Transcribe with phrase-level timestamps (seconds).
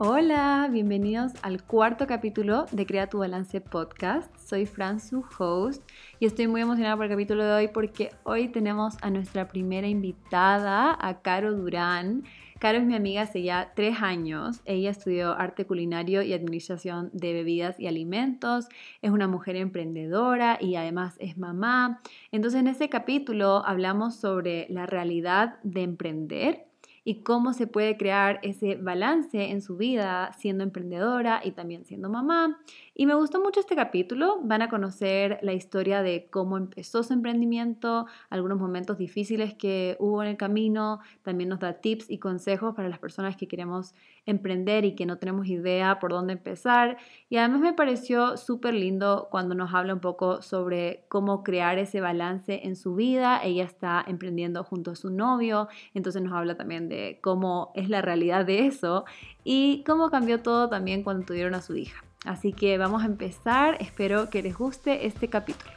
[0.00, 4.32] Hola, bienvenidos al cuarto capítulo de Crea tu Balance Podcast.
[4.38, 5.82] Soy Fran, su host,
[6.20, 9.88] y estoy muy emocionada por el capítulo de hoy porque hoy tenemos a nuestra primera
[9.88, 12.22] invitada, a Caro Durán.
[12.60, 14.60] Caro es mi amiga hace ya tres años.
[14.66, 18.68] Ella estudió arte culinario y administración de bebidas y alimentos.
[19.02, 22.02] Es una mujer emprendedora y además es mamá.
[22.30, 26.67] Entonces en este capítulo hablamos sobre la realidad de emprender
[27.08, 32.10] y cómo se puede crear ese balance en su vida siendo emprendedora y también siendo
[32.10, 32.60] mamá.
[33.00, 34.40] Y me gustó mucho este capítulo.
[34.42, 40.20] Van a conocer la historia de cómo empezó su emprendimiento, algunos momentos difíciles que hubo
[40.20, 40.98] en el camino.
[41.22, 43.94] También nos da tips y consejos para las personas que queremos
[44.26, 46.96] emprender y que no tenemos idea por dónde empezar.
[47.28, 52.00] Y además me pareció súper lindo cuando nos habla un poco sobre cómo crear ese
[52.00, 53.40] balance en su vida.
[53.44, 58.02] Ella está emprendiendo junto a su novio, entonces nos habla también de cómo es la
[58.02, 59.04] realidad de eso
[59.44, 62.07] y cómo cambió todo también cuando tuvieron a su hija.
[62.28, 65.72] Así que vamos a empezar, espero que les guste este capítulo.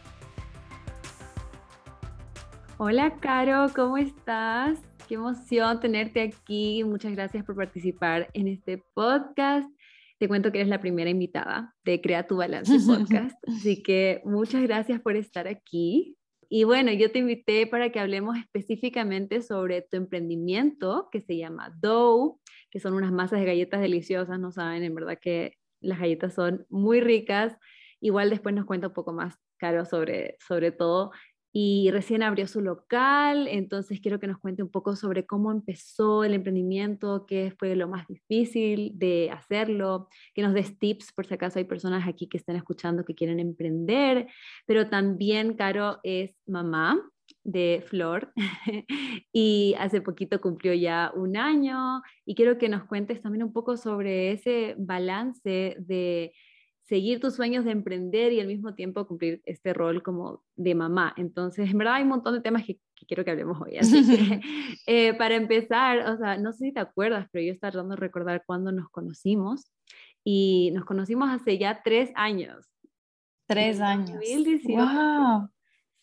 [2.78, 4.78] Hola Caro, ¿cómo estás?
[5.08, 6.84] Qué emoción tenerte aquí.
[6.84, 9.70] Muchas gracias por participar en este podcast.
[10.20, 13.38] Te cuento que eres la primera invitada de Crea tu Balance Podcast.
[13.48, 16.18] Así que muchas gracias por estar aquí.
[16.50, 21.74] Y bueno, yo te invité para que hablemos específicamente sobre tu emprendimiento que se llama
[21.80, 26.34] Dough, que son unas masas de galletas deliciosas, no saben, en verdad que las galletas
[26.34, 27.58] son muy ricas.
[28.00, 31.12] Igual después nos cuenta un poco más, Caro, sobre, sobre todo
[31.54, 36.24] y recién abrió su local, entonces quiero que nos cuente un poco sobre cómo empezó
[36.24, 41.34] el emprendimiento, qué fue lo más difícil de hacerlo, que nos des tips por si
[41.34, 44.28] acaso hay personas aquí que estén escuchando que quieren emprender,
[44.66, 47.11] pero también Caro es mamá
[47.44, 48.32] de Flor
[49.34, 53.78] y hace poquito cumplió ya un año y quiero que nos cuentes también un poco
[53.78, 56.34] sobre ese balance de
[56.92, 61.14] seguir tus sueños de emprender y al mismo tiempo cumplir este rol como de mamá.
[61.16, 63.78] Entonces, en verdad hay un montón de temas que, quiero que hablemos hoy.
[63.78, 64.42] Así que,
[64.88, 68.02] eh, para empezar, o sea, no sé si te acuerdas, pero yo estaba tratando de
[68.02, 69.72] recordar cuándo nos conocimos
[70.26, 72.68] y nos conocimos hace ya tres años.
[73.48, 74.20] Tres años.
[74.20, 74.78] 2018.
[74.78, 75.50] Wow.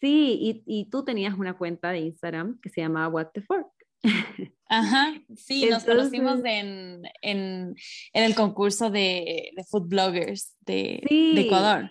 [0.01, 3.69] Sí, y, y, tú tenías una cuenta de Instagram que se llama What the Fork.
[4.69, 7.75] Ajá, sí, nos conocimos en, en,
[8.13, 11.91] en, el concurso de, de food bloggers de, de Ecuador.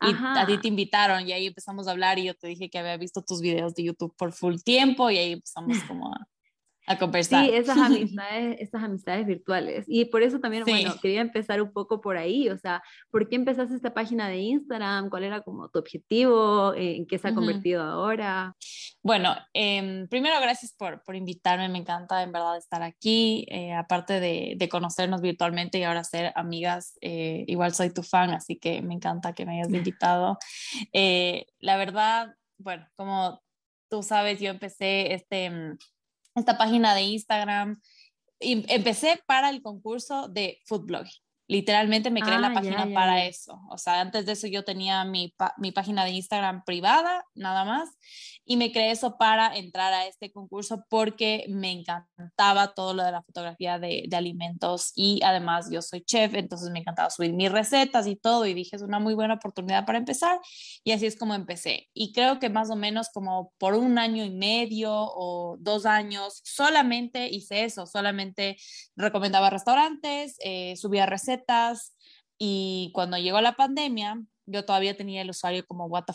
[0.00, 2.78] Y a ti te invitaron y ahí empezamos a hablar y yo te dije que
[2.78, 6.28] había visto tus videos de YouTube por full tiempo y ahí empezamos como a,
[6.86, 7.44] a conversar.
[7.44, 9.84] Sí, esas amistades, esas amistades virtuales.
[9.88, 13.36] Y por eso también, bueno, quería empezar un poco por ahí, o sea, ¿por qué
[13.36, 15.10] empezaste esta página de Instagram?
[15.10, 16.74] ¿Cuál era como tu objetivo?
[16.74, 18.54] ¿En qué se ha convertido ahora?
[19.02, 24.18] Bueno, eh, primero gracias por, por, invitarme, me encanta en verdad estar aquí, eh, aparte
[24.18, 28.80] de, de, conocernos virtualmente y ahora ser amigas, eh, igual soy tu fan, así que
[28.80, 29.68] me encanta que me hayas
[29.98, 30.38] invitado.
[30.92, 33.42] Eh, la verdad, bueno, como
[33.90, 35.78] tú sabes, yo empecé este mm,
[36.34, 37.80] esta página de Instagram.
[38.40, 41.23] Y empecé para el concurso de food blogging.
[41.46, 43.60] Literalmente me creé la ah, página para eso.
[43.70, 47.90] O sea, antes de eso yo tenía mi, mi, página de Instagram privada, nada más,
[48.46, 53.12] y me creé eso para entrar a este concurso porque me encantaba todo lo de
[53.12, 57.52] la fotografía de, de alimentos y además yo soy chef, entonces me encantaba subir mis
[57.52, 60.38] recetas y todo y dije es una muy buena oportunidad para empezar
[60.82, 61.88] y así es como empecé.
[61.92, 66.40] Y creo que más o menos como por un año y medio o dos años
[66.44, 68.56] solamente hice eso, solamente
[68.96, 71.33] recomendaba restaurantes, eh, subía recetas
[72.38, 76.12] y cuando llegó la pandemia, yo todavía tenía el usuario como what the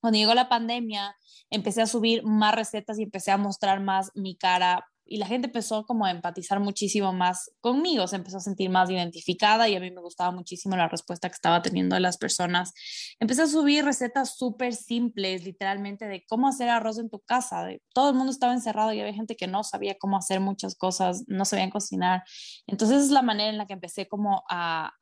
[0.00, 1.16] Cuando llegó la pandemia,
[1.50, 5.48] empecé a subir más recetas y empecé a mostrar más mi cara y la gente
[5.48, 9.80] empezó como a empatizar muchísimo más conmigo, se empezó a sentir más identificada y a
[9.80, 12.72] mí me gustaba muchísimo la respuesta que estaba teniendo de las personas.
[13.18, 17.64] Empecé a subir recetas súper simples, literalmente, de cómo hacer arroz en tu casa.
[17.64, 20.76] De, todo el mundo estaba encerrado y había gente que no sabía cómo hacer muchas
[20.76, 22.22] cosas, no sabían cocinar.
[22.68, 24.92] Entonces es la manera en la que empecé como a,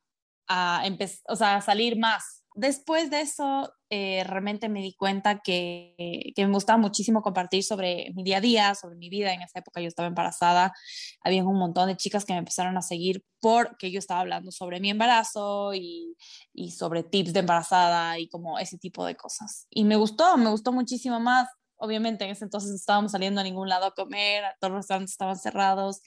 [0.47, 0.83] a,
[1.27, 5.95] o sea, a salir más después de eso, eh, realmente me di cuenta que,
[6.35, 9.33] que, me gustaba muchísimo compartir sobre mi día a día, sobre mi vida.
[9.33, 10.73] En esa época yo estaba embarazada.
[11.21, 14.79] Había un montón de chicas que me empezaron a seguir porque yo estaba hablando sobre
[14.79, 16.15] mi embarazo y,
[16.53, 19.65] y sobre tips de embarazada y como ese tipo de cosas.
[19.69, 21.47] Y me gustó, me gustó muchísimo más
[21.81, 25.37] obviamente en ese entonces estábamos saliendo a ningún lado a comer, todos los restaurantes estaban
[25.37, 26.01] cerrados.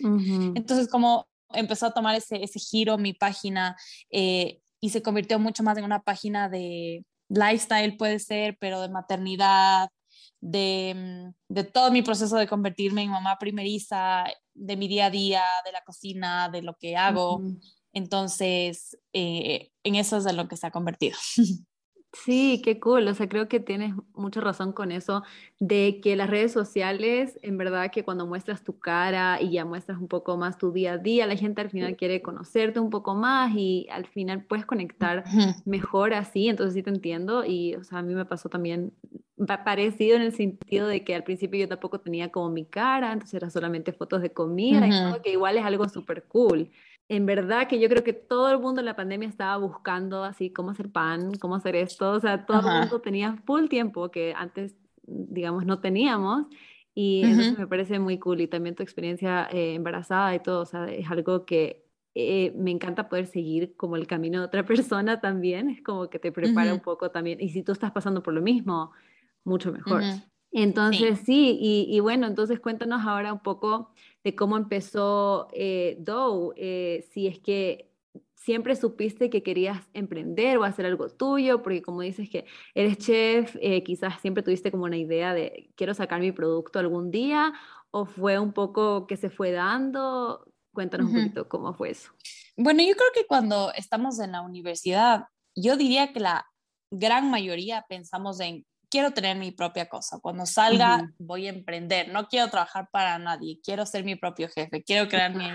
[0.54, 3.74] Entonces, como empezó a tomar ese, ese giro mi página,
[4.10, 8.88] eh, y se convirtió mucho más en una página de lifestyle, puede ser, pero de
[8.88, 9.88] maternidad,
[10.40, 14.24] de, mm, de, todo mi proceso de convertirme en mamá primeriza,
[14.54, 17.40] de mi día a día, de la cocina, de lo que hago.
[17.92, 21.16] Entonces, eh, en eso es de lo que se ha convertido.
[22.12, 23.08] Sí, qué cool.
[23.08, 25.22] O sea, creo que tienes mucha razón con eso,
[25.58, 29.98] de que las redes sociales, en verdad que cuando muestras tu cara y ya muestras
[29.98, 33.14] un poco más tu día a día, la gente al final quiere conocerte un poco
[33.14, 35.24] más y al final puedes conectar
[35.64, 36.48] mejor así.
[36.48, 38.92] Entonces sí te entiendo y, o sea, a mí me pasó también
[39.64, 43.34] parecido en el sentido de que al principio yo tampoco tenía como mi cara, entonces
[43.34, 46.70] era solamente fotos de comida y todo, que igual es algo súper cool
[47.12, 50.50] en verdad que yo creo que todo el mundo en la pandemia estaba buscando así
[50.50, 54.32] cómo hacer pan, cómo hacer esto, o sea, todo el mundo tenía full tiempo que
[54.34, 56.46] antes, digamos, no teníamos.
[56.94, 58.40] Y eso me parece muy cool.
[58.40, 62.70] Y también tu experiencia eh, embarazada y todo, o sea, es algo que eh, me
[62.70, 65.68] encanta poder seguir como el camino de otra persona también.
[65.68, 67.42] Es como que te prepara un poco también.
[67.42, 68.92] Y si tú estás pasando por lo mismo,
[69.44, 70.02] mucho mejor.
[70.50, 73.90] Entonces, sí, y, y, bueno, entonces cuéntanos ahora un poco
[74.24, 77.92] de cómo empezó eh, Dow, eh, si es que
[78.36, 83.56] siempre supiste que querías emprender o hacer algo tuyo, porque como dices que eres chef,
[83.60, 87.52] eh, quizás siempre tuviste como una idea de quiero sacar mi producto algún día,
[87.92, 90.44] o fue un poco que se fue dando.
[90.72, 92.10] Cuéntanos un poquito cómo fue eso.
[92.56, 96.46] Bueno, yo creo que cuando estamos en la universidad, yo diría que la
[96.90, 100.18] gran mayoría pensamos en quiero tener mi propia cosa.
[100.20, 102.12] Cuando salga, voy a emprender.
[102.12, 103.58] No quiero trabajar para nadie.
[103.64, 104.84] Quiero ser mi propio jefe.
[104.84, 105.48] Quiero crear mi,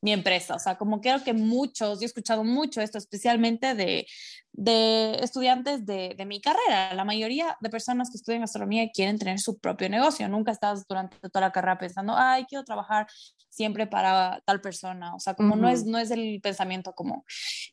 [0.00, 0.54] mi, empresa.
[0.54, 4.06] O sea, como creo que muchos, yo he escuchado mucho esto, especialmente de,
[4.52, 6.94] de estudiantes de, de, mi carrera.
[6.94, 10.28] La mayoría de personas que estudian gastronomía quieren tener su propio negocio.
[10.28, 13.08] Nunca estás durante toda la carrera pensando, ay, quiero trabajar
[13.54, 15.14] siempre para tal persona.
[15.14, 17.22] O sea, como no, es, no es el pensamiento común.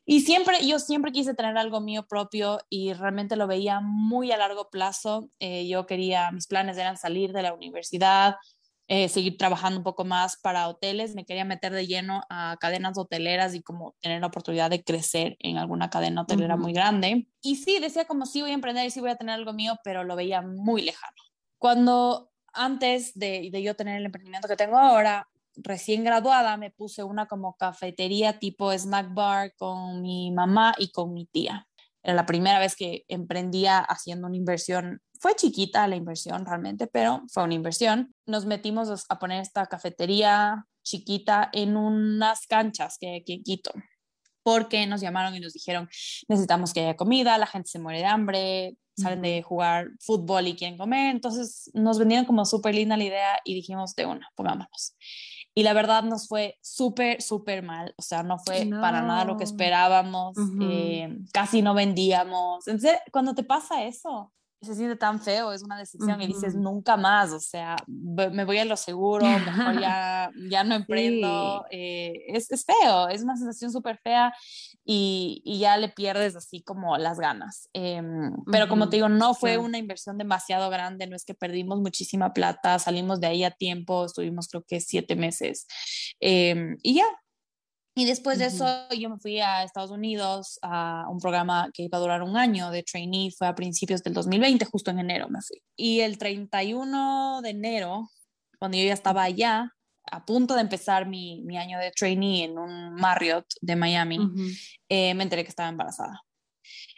[0.04, 4.36] Y siempre, yo siempre quise tener algo mío propio y realmente lo veía muy a
[4.36, 5.11] largo plazo.
[5.38, 8.36] Eh, yo quería, mis planes eran salir de la universidad,
[8.88, 12.98] eh, seguir trabajando un poco más para hoteles, me quería meter de lleno a cadenas
[12.98, 17.26] hoteleras y como tener la oportunidad de crecer en alguna cadena hotelera muy grande.
[17.40, 19.78] Y sí, decía como sí voy a emprender y sí voy a tener algo mío,
[19.84, 21.16] pero lo veía muy lejano.
[21.58, 25.26] Cuando antes de, de yo tener el emprendimiento que tengo ahora,
[25.56, 31.12] recién graduada, me puse una como cafetería tipo snack bar con mi mamá y con
[31.12, 31.66] mi tía.
[32.02, 37.22] Era la primera vez que emprendía haciendo una inversión fue chiquita la inversión realmente, pero
[37.28, 38.12] fue una inversión.
[38.26, 43.70] Nos metimos a poner esta cafetería chiquita en unas canchas que hay aquí en Quito,
[44.42, 45.88] porque nos llamaron y nos dijeron,
[46.26, 50.56] necesitamos que haya comida, la gente se muere de hambre, salen de jugar fútbol y
[50.56, 54.96] quieren comer, entonces nos vendieron como súper linda la idea y dijimos, de una, pongámonos.
[55.54, 59.36] Y la verdad nos fue súper, súper mal, o sea, no fue para nada lo
[59.36, 62.66] que esperábamos, eh, casi no vendíamos.
[62.66, 66.96] Entonces, cuando te pasa eso, se siente tan feo, es una decisión y dices nunca
[66.96, 72.50] más, o sea, me voy a lo seguro, mejor ya, ya no emprendo, eh, es,
[72.50, 74.32] es, feo, es una sensación súper fea
[74.84, 77.68] y, y, ya le pierdes así como las ganas.
[77.72, 81.80] Em, pero como te digo, no fue una inversión demasiado grande, no es que perdimos
[81.80, 85.66] muchísima plata, salimos de ahí a tiempo, estuvimos creo que siete meses
[86.20, 87.06] em, y ya,
[87.94, 91.98] y después de eso yo me fui a Estados Unidos a un programa que iba
[91.98, 95.40] a durar un año de trainee, fue a principios del 2020, justo en enero me
[95.42, 95.62] fui.
[95.76, 98.08] Y el 31 de enero,
[98.58, 99.74] cuando yo ya estaba allá,
[100.10, 104.18] a punto de empezar mi, mi año de trainee en un Marriott de Miami,
[104.88, 106.22] eh, me enteré que estaba embarazada.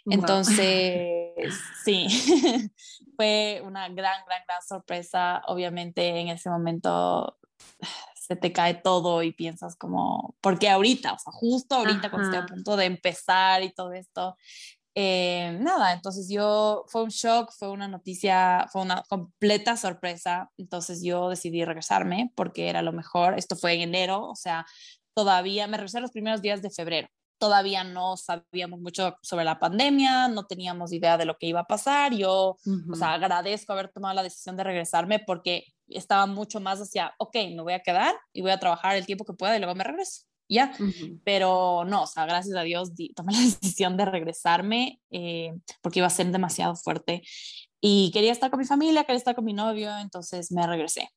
[0.06, 1.34] Entonces,
[1.84, 2.06] sí,
[3.16, 5.42] fue una gran, gran, gran sorpresa.
[5.46, 7.38] Obviamente en ese momento
[8.26, 12.42] se te cae todo y piensas como, porque ahorita, o sea, justo ahorita cuando estoy
[12.42, 14.36] a punto de empezar y todo esto,
[14.94, 21.02] eh, nada, entonces yo, fue un shock, fue una noticia, fue una completa sorpresa, entonces
[21.02, 24.64] yo decidí regresarme porque era lo mejor, esto fue en enero, o sea,
[25.14, 30.28] todavía me regresé los primeros días de febrero, todavía no sabíamos mucho sobre la pandemia,
[30.28, 32.14] no teníamos idea de lo que iba a pasar.
[32.14, 32.56] Yo,
[32.90, 37.34] o sea, agradezco haber tomado la decisión de regresarme porque estaba mucho más hacia, ok,
[37.54, 39.84] me voy a quedar y voy a trabajar el tiempo que pueda y luego me
[39.84, 40.22] regreso.
[40.46, 40.76] Ya,
[41.24, 46.06] pero no, o sea, gracias a Dios tomé la decisión de regresarme eh, porque iba
[46.06, 47.22] a ser demasiado fuerte
[47.80, 51.08] y quería estar con mi familia, quería estar con mi novio, entonces me regresé.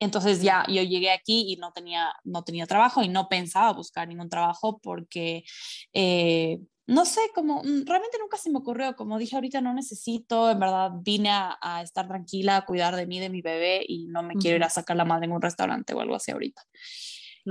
[0.00, 4.06] Entonces ya yo llegué aquí y no tenía, no tenía trabajo y no pensaba buscar
[4.06, 5.44] ningún trabajo porque,
[5.92, 10.50] eh, no sé, como mm, realmente nunca se me ocurrió, como dije ahorita no necesito,
[10.50, 14.22] en verdad vine a, estar tranquila, a cuidar de mí, de mi bebé y no
[14.22, 16.62] me quiero ir a sacar la madre en un restaurante o algo así ahorita.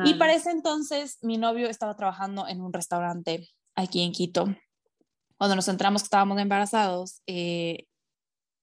[0.06, 4.46] Y para ese entonces mi novio estaba trabajando en un restaurante aquí en Quito.
[5.38, 7.86] Cuando nos entramos que estábamos embarazados, eh,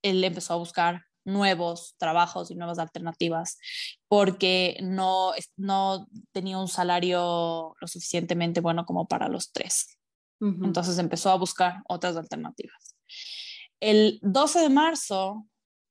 [0.02, 3.58] él empezó a buscar nuevos trabajos y nuevas alternativas
[4.08, 9.98] porque no, no tenía un salario lo suficientemente bueno como para los tres.
[10.40, 12.96] Entonces empezó a buscar otras alternativas.
[13.80, 15.46] El 12 de marzo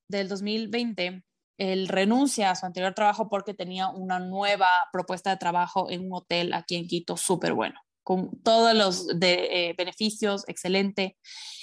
[0.07, 1.23] del 2020,
[1.57, 6.13] él renuncia a su anterior trabajo porque tenía una nueva propuesta de trabajo en un
[6.13, 11.17] hotel aquí en Quito súper bueno, con todos los de, eh, beneficios, excelente.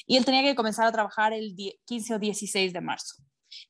[0.06, 3.22] Y él tenía que comenzar a trabajar el 15 o 16 de marzo.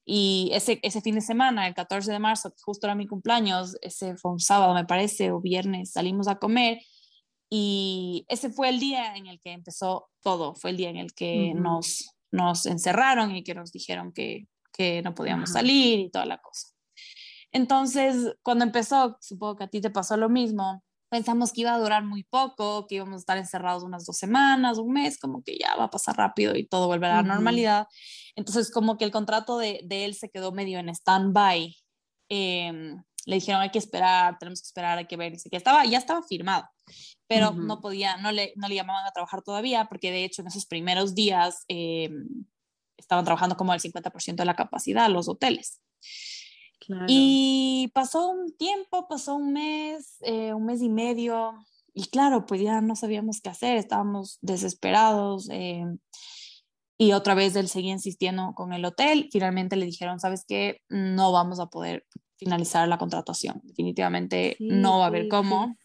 [0.04, 4.16] Y ese, ese fin de semana, el 14 de marzo, justo era mi cumpleaños, ese
[4.16, 6.80] fue un sábado, me parece, o viernes, salimos a comer.
[7.48, 11.12] Y ese fue el día en el que empezó todo, fue el día en el
[11.14, 16.26] que nos, nos encerraron y que nos dijeron que, que no podíamos salir y toda
[16.26, 16.68] la cosa.
[17.52, 21.78] Entonces, cuando empezó, supongo que a ti te pasó lo mismo, pensamos que iba a
[21.78, 25.58] durar muy poco, que íbamos a estar encerrados unas dos semanas, un mes, como que
[25.58, 27.88] ya va a pasar rápido y todo vuelve a la normalidad.
[28.36, 31.76] Entonces, como que el contrato de, de él se quedó medio en stand-by.
[32.30, 35.98] Em, le dijeron hay que esperar, tenemos que esperar, hay que ver, que estaba, ya
[35.98, 36.68] estaba firmado,
[37.26, 40.48] pero no podía, no le, no le llamaban a trabajar todavía, porque de hecho en
[40.48, 42.46] esos primeros días em,
[42.96, 45.80] estaban trabajando como al 50% de la capacidad los hoteles.
[47.08, 51.54] Y pasó un tiempo, pasó un mes, eh, un mes y medio,
[51.94, 55.48] y claro, pues ya no sabíamos qué hacer, estábamos desesperados.
[55.50, 55.84] Eh,
[56.98, 59.28] y otra vez él seguía insistiendo con el hotel.
[59.32, 60.82] Finalmente le dijeron, ¿sabes qué?
[60.88, 62.06] No vamos a poder
[62.36, 63.60] finalizar la contratación.
[63.64, 65.76] Definitivamente no va a haber cómo.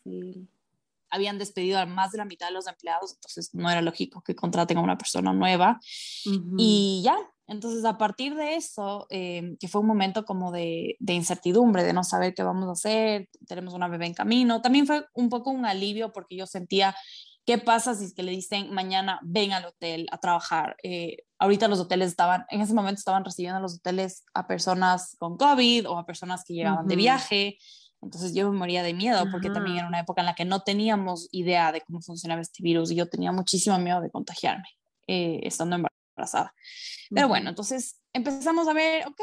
[1.10, 4.36] Habían despedido a más de la mitad de los empleados, entonces no era lógico que
[4.36, 5.80] contraten a una persona nueva.
[6.58, 11.84] Y ya, entonces, a partir de eso, eh, que fue un momento como de, incertidumbre,
[11.84, 15.30] de no saber qué vamos a hacer, tenemos una bebé en camino, también fue un
[15.30, 16.96] poco un alivio porque yo sentía,
[17.46, 20.76] ¿qué pasa si es que le dicen mañana ven al hotel a trabajar?
[20.82, 25.38] Eh, ahorita los hoteles estaban, en ese momento estaban recibiendo los hoteles a personas con
[25.38, 27.58] COVID o a personas que llegaban de viaje.
[28.02, 30.62] Entonces yo me moría de miedo porque también era una época en la que no
[30.62, 34.68] teníamos idea de cómo funcionaba este virus y yo tenía muchísimo miedo de contagiarme
[35.08, 36.05] eh, estando embarazada
[37.10, 39.22] pero bueno, entonces empezamos a ver, ok,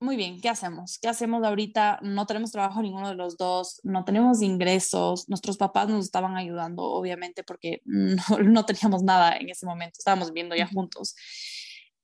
[0.00, 0.98] muy bien, ¿qué hacemos?
[0.98, 1.98] ¿Qué hacemos ahorita?
[2.02, 6.82] No tenemos trabajo ninguno de los dos, no tenemos ingresos, nuestros papás nos estaban ayudando,
[6.82, 11.14] obviamente, porque no, no teníamos nada en ese momento, estábamos viviendo ya juntos.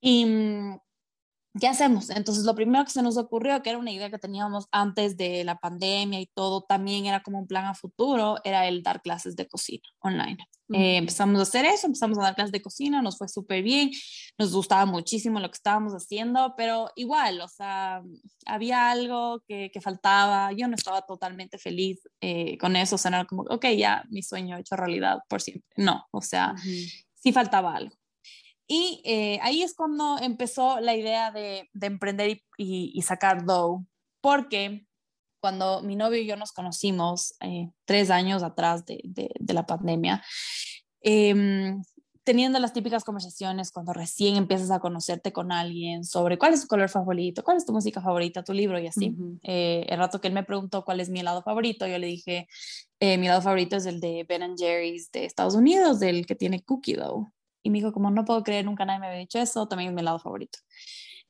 [0.00, 0.78] Y mm,
[1.58, 2.10] ¿qué hacemos?
[2.10, 5.42] Entonces, lo primero que se nos ocurrió, que era una idea que teníamos antes de
[5.44, 9.34] la pandemia y todo, también era como un plan a futuro, era el dar clases
[9.36, 10.38] de cocina online.
[10.72, 13.90] Eh, empezamos a hacer eso, empezamos a dar clases de cocina, nos fue súper bien,
[14.38, 18.02] nos gustaba muchísimo lo que estábamos haciendo, pero igual, o sea,
[18.46, 23.08] había algo que, que faltaba, yo no estaba totalmente feliz eh, con eso, o sea,
[23.08, 25.66] era como, ok, ya mi sueño hecho realidad por siempre.
[25.76, 26.54] No, o sea,
[27.14, 27.99] sí faltaba algo.
[28.72, 33.84] Y eh, ahí es cuando empezó la idea de, de emprender y, y, sacar Dough,
[34.20, 34.86] porque
[35.40, 40.22] cuando mi novio y yo nos conocimos eh, tres años atrás de, de, la pandemia,
[41.00, 41.82] em,
[42.22, 46.68] teniendo las típicas conversaciones cuando recién empiezas a conocerte con alguien sobre cuál es tu
[46.68, 49.16] color favorito, cuál es tu música favorita, tu libro y así.
[49.42, 52.46] Eh, el rato que él me preguntó cuál es mi helado favorito, yo le dije,
[53.00, 56.94] mi helado favorito es el de Ben Jerry's de Estados Unidos, del que tiene cookie
[56.94, 57.26] dough.
[57.62, 59.96] Y me dijo, como no puedo creer, nunca nadie me había dicho eso, también es
[59.96, 60.58] mi lado favorito.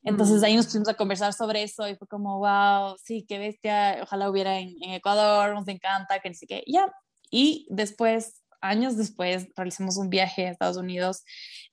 [0.02, 3.98] Entonces ahí nos pusimos a conversar sobre eso y fue como, wow, sí, qué bestia,
[4.02, 6.90] ojalá hubiera en, Ecuador, nos encanta, que ni siquiera, ya.
[7.30, 11.22] Y después, años después, realizamos un viaje a Estados Unidos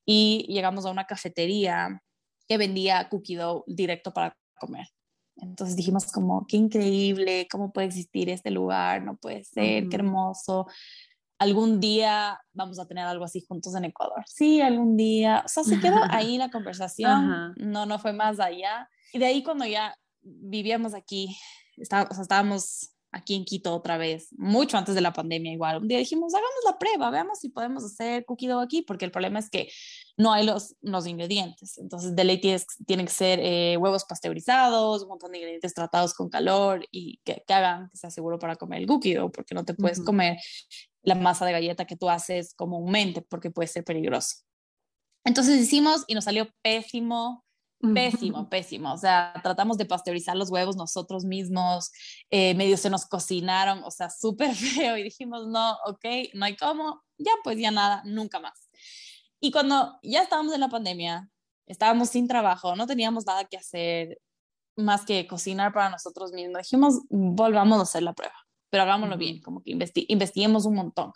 [0.05, 2.01] y llegamos a una cafetería
[2.47, 4.87] que vendía cookie dough directo para comer.
[5.37, 10.67] Entonces dijimos como, qué increíble, cómo puede existir este lugar, no puede ser, qué hermoso
[11.39, 14.24] algún día vamos a tener algo así juntos en Ecuador.
[14.25, 15.44] Sí, algún día.
[15.46, 18.89] O sea, se quedó ahí la conversación, no, no fue más allá.
[19.13, 21.38] Y de ahí cuando ya vivíamos aquí,
[21.77, 25.82] está, o sea, estábamos aquí en Quito otra vez, mucho antes de la pandemia igual.
[25.82, 29.12] Un día dijimos, hagamos la prueba, veamos si podemos hacer cookie dough aquí, porque el
[29.12, 29.70] problema es que
[30.17, 31.77] no hay los, los ingredientes.
[31.77, 36.29] Entonces, de ley tiene que ser eh, huevos pasteurizados, un montón de ingredientes tratados con
[36.29, 39.63] calor y que, que, hagan que sea seguro para comer el cookie dough, porque no
[39.63, 40.38] te puedes comer
[41.03, 44.38] la masa de galleta que tú haces comúnmente, porque puede ser peligroso.
[45.24, 47.45] Entonces hicimos y nos salió pésimo,
[47.93, 48.93] Pésimo, pésimo.
[48.93, 51.91] O sea, tratamos de pasteurizar los huevos nosotros mismos,
[52.31, 56.55] eh, medio se nos cocinaron, o sea, súper feo y dijimos, no, ok, no hay
[56.55, 58.66] cómo, ya pues ya nada, nunca más.
[59.39, 61.29] Y cuando ya estábamos en la pandemia,
[61.67, 64.20] estábamos sin trabajo, no teníamos nada que hacer
[64.75, 68.36] más que cocinar para nosotros mismos, dijimos, volvamos a hacer la prueba
[68.70, 71.12] pero hagámoslo bien, como que investiguemos un montón.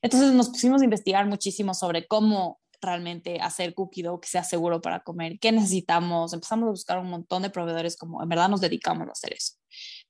[0.00, 4.80] Entonces nos pusimos a investigar muchísimo sobre cómo realmente hacer cookie dough que sea seguro
[4.80, 6.32] para comer, qué necesitamos.
[6.32, 9.54] Empezamos a buscar un montón de proveedores como en verdad nos dedicamos a hacer eso.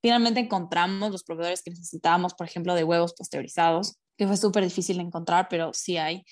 [0.00, 4.99] Finalmente encontramos los proveedores que necesitábamos, por ejemplo, de huevos pasteurizados, que fue súper difícil
[4.99, 6.25] de encontrar, pero sí hay.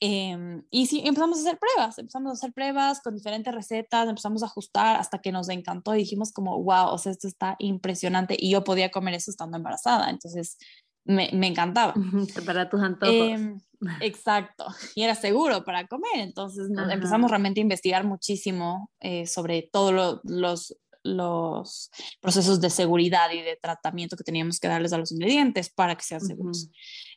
[0.00, 4.42] Em, y sí, empezamos a hacer pruebas, empezamos a hacer pruebas con diferentes recetas, empezamos
[4.42, 8.36] a ajustar hasta que nos encantó y dijimos como, wow, o sea, esto está impresionante
[8.38, 10.58] y yo podía comer eso estando embarazada, entonces
[11.04, 11.94] me, me encantaba.
[12.46, 13.14] Para tus antojos.
[13.14, 13.56] Eh,
[14.00, 20.20] exacto, y era seguro para comer, entonces empezamos realmente a investigar muchísimo eh, sobre todos
[20.24, 25.70] los, los procesos de seguridad y de tratamiento que teníamos que darles a los ingredientes
[25.70, 26.70] para que sean seguros.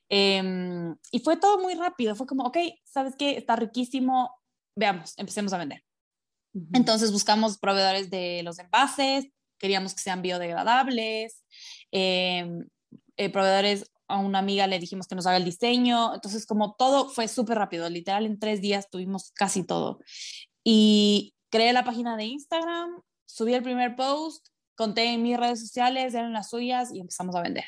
[0.09, 3.37] Em, y fue todo muy rápido, fue como, ok, ¿sabes qué?
[3.37, 4.31] Está riquísimo,
[4.75, 5.83] veamos, empecemos a vender.
[6.73, 9.27] Entonces buscamos proveedores de los envases,
[9.57, 11.43] queríamos que sean biodegradables,
[11.91, 12.67] em,
[13.17, 17.09] eh, proveedores, a una amiga le dijimos que nos haga el diseño, entonces como todo
[17.09, 19.99] fue súper rápido, literal en tres días tuvimos casi todo.
[20.63, 26.15] Y creé la página de Instagram, subí el primer post, conté en mis redes sociales,
[26.15, 27.65] eran las suyas y empezamos a vender.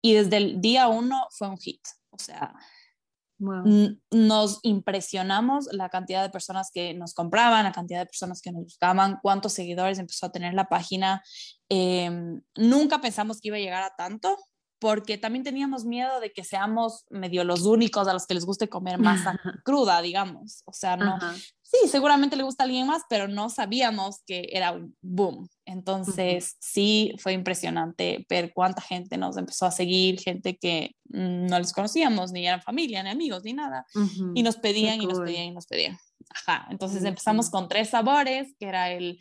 [0.00, 1.80] Y desde el día uno fue un hit.
[2.10, 2.54] O sea,
[4.10, 8.64] nos impresionamos la cantidad de personas que nos compraban, la cantidad de personas que nos
[8.64, 11.22] buscaban, cuántos seguidores empezó a tener la página.
[11.68, 14.36] Em, nunca pensamos que iba a llegar a tanto,
[14.78, 18.68] porque también teníamos miedo de que seamos medio los únicos a los que les guste
[18.68, 20.62] comer masa cruda, digamos.
[20.64, 21.18] O sea, no.
[21.72, 25.48] Sí, seguramente le gusta a alguien más, pero no sabíamos que era un boom.
[25.64, 31.58] Entonces, sí, fue impresionante ver cuánta gente nos empezó a seguir, gente que mm, no
[31.58, 33.86] les conocíamos, ni eran familia, ni amigos, ni nada.
[34.34, 35.96] Y nos pedían y nos pedían y nos pedían.
[36.28, 39.18] Ajá, entonces empezamos con tres sabores, que era el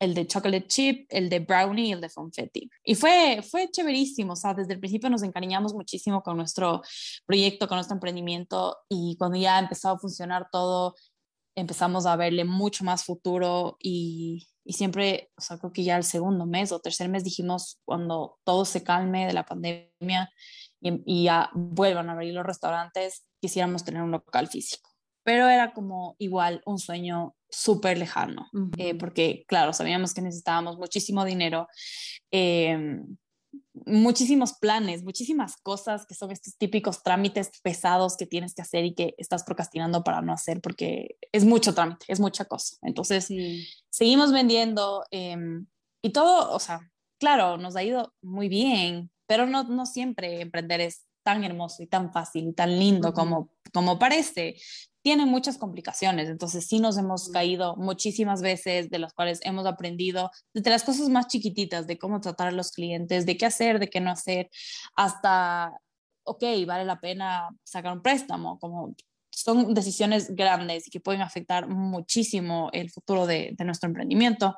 [0.00, 2.70] el de chocolate chip, el de brownie y el de confetti.
[2.82, 6.80] Y fue, fue chéverísimo, o sea, desde el principio nos encariñamos muchísimo con nuestro
[7.26, 10.94] proyecto, con nuestro emprendimiento y cuando ya empezó a funcionar todo,
[11.60, 16.04] empezamos a verle mucho más futuro y, y siempre, o sea, creo que ya el
[16.04, 20.30] segundo mes o tercer mes dijimos, cuando todo se calme de la pandemia
[20.80, 24.90] y, y ya vuelvan a abrir los restaurantes, quisiéramos tener un local físico.
[25.22, 31.24] Pero era como igual un sueño súper lejano, eh, porque claro, sabíamos que necesitábamos muchísimo
[31.24, 31.66] dinero,
[32.30, 33.00] eh,
[33.86, 38.94] muchísimos planes, muchísimas cosas que son estos típicos trámites pesados que tienes que hacer y
[38.94, 42.76] que estás procrastinando para no hacer, porque es mucho trámite, es mucha cosa.
[42.82, 43.28] Entonces,
[43.88, 45.66] seguimos vendiendo em,
[46.02, 46.80] y todo, o sea,
[47.18, 51.86] claro, nos ha ido muy bien, pero no, no siempre emprender es tan hermoso y
[51.86, 54.56] tan fácil y tan lindo como, como parece
[55.02, 60.30] tiene muchas complicaciones, entonces sí nos hemos caído muchísimas veces, de las cuales hemos aprendido,
[60.52, 63.88] desde las cosas más chiquititas, de cómo tratar a los clientes, de qué hacer, de
[63.88, 64.50] qué no hacer,
[64.96, 65.72] hasta,
[66.24, 68.94] ok, vale la pena sacar un préstamo, como
[69.30, 74.56] son decisiones grandes y que pueden afectar muchísimo el futuro de, de nuestro emprendimiento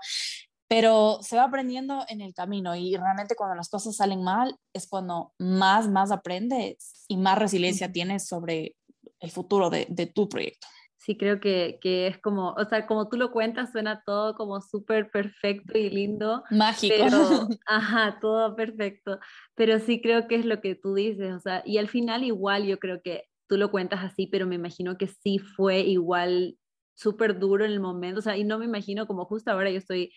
[0.72, 4.88] pero se va aprendiendo en el camino y realmente cuando las cosas salen mal es
[4.88, 8.74] cuando más, más aprendes y más resiliencia tienes sobre
[9.22, 10.66] el futuro de, de tu proyecto.
[10.98, 14.60] Sí, creo que, que, es como, o sea, como tú lo cuentas, suena todo como
[14.60, 16.44] súper perfecto y lindo.
[16.50, 16.94] Mágico.
[16.96, 17.18] Pero,
[17.66, 19.18] ajá, todo perfecto.
[19.56, 22.66] Pero sí creo que es lo que tú dices, o sea, y al final igual
[22.66, 26.56] yo creo que tú lo cuentas así, pero me imagino que sí fue igual
[26.94, 29.78] súper duro en el momento, o sea, y no me imagino como justo ahora yo
[29.78, 30.12] estoy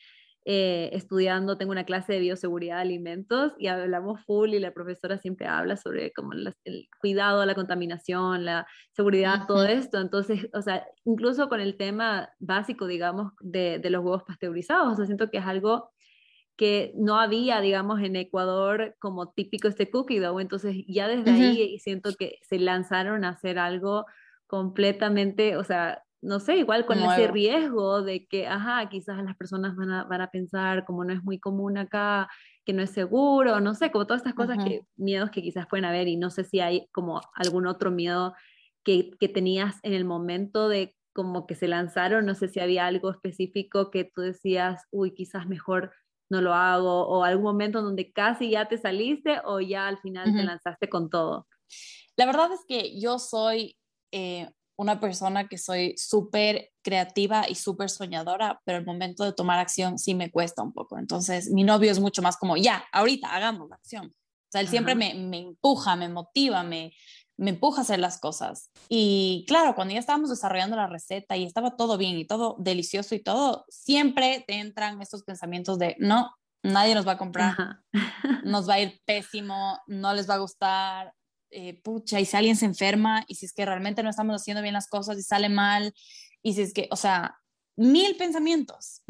[0.48, 5.18] eh, estudiando, tengo una clase de bioseguridad de alimentos y hablamos full y la profesora
[5.18, 10.00] siempre habla sobre como el cuidado, la contaminación, la seguridad, todo esto.
[10.00, 14.96] Entonces, o sea, incluso con el tema básico, digamos, de, de, los huevos pasteurizados, o
[14.96, 15.90] sea, siento que es algo
[16.56, 20.40] que no había, digamos, en Ecuador como típico este cookie dough.
[20.40, 24.06] Entonces, ya desde ahí siento que se lanzaron a hacer algo
[24.48, 29.76] completamente, o sea, no sé, igual con ese riesgo de que, ajá, quizás las personas
[29.76, 32.28] van a, van a pensar como no es muy común acá,
[32.66, 35.86] que no es seguro, no sé, como todas estas cosas que, miedos que quizás pueden
[35.86, 38.34] haber y no sé si hay como algún otro miedo
[38.84, 42.88] que, que tenías en el momento de como que se lanzaron, no sé si había
[42.88, 45.94] algo específico que tú decías, uy, quizás mejor
[46.28, 50.36] no lo hago, o algún momento donde casi ya te saliste o ya al final
[50.36, 51.48] te lanzaste con todo.
[52.18, 53.78] La verdad es que yo soy
[54.12, 59.60] eh, una persona que soy súper creativa y súper soñadora, pero el momento de tomar
[59.60, 60.98] acción sí me cuesta un poco.
[60.98, 64.08] Entonces, mi novio es mucho más como, ya, ahorita hagamos la acción.
[64.08, 66.94] O sea, él siempre me, me, empuja, me motiva, me,
[67.38, 68.72] me empuja a hacer las cosas.
[68.90, 73.16] Y claro, cuando ya estábamos desarrollando la receta y estaba todo bien y todo delicioso
[73.16, 76.32] y todo, siempre te entran estos pensamientos de, no,
[76.64, 77.56] nadie nos va a comprar,
[78.44, 81.14] nos va a ir pésimo, no les va a gustar,
[81.58, 84.62] eh, pucha, y si alguien se enferma, y si es que realmente no estamos haciendo
[84.62, 85.94] bien las cosas y sale mal,
[86.44, 87.38] y si es que, o sea,
[87.78, 89.02] mil pensamientos.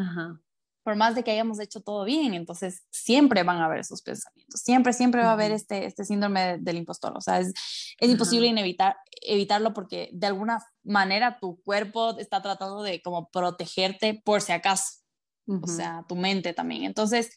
[0.84, 4.62] Por más de que hayamos hecho todo bien, entonces siempre van a haber esos pensamientos,
[4.62, 7.52] siempre, siempre va a haber este, este síndrome del impostor, o sea, es,
[8.00, 14.22] es imposible inevitar, evitarlo porque de alguna manera tu cuerpo está tratando de como protegerte
[14.24, 15.00] por si acaso,
[15.48, 16.84] o sea, tu mente también.
[16.84, 17.32] Entonces,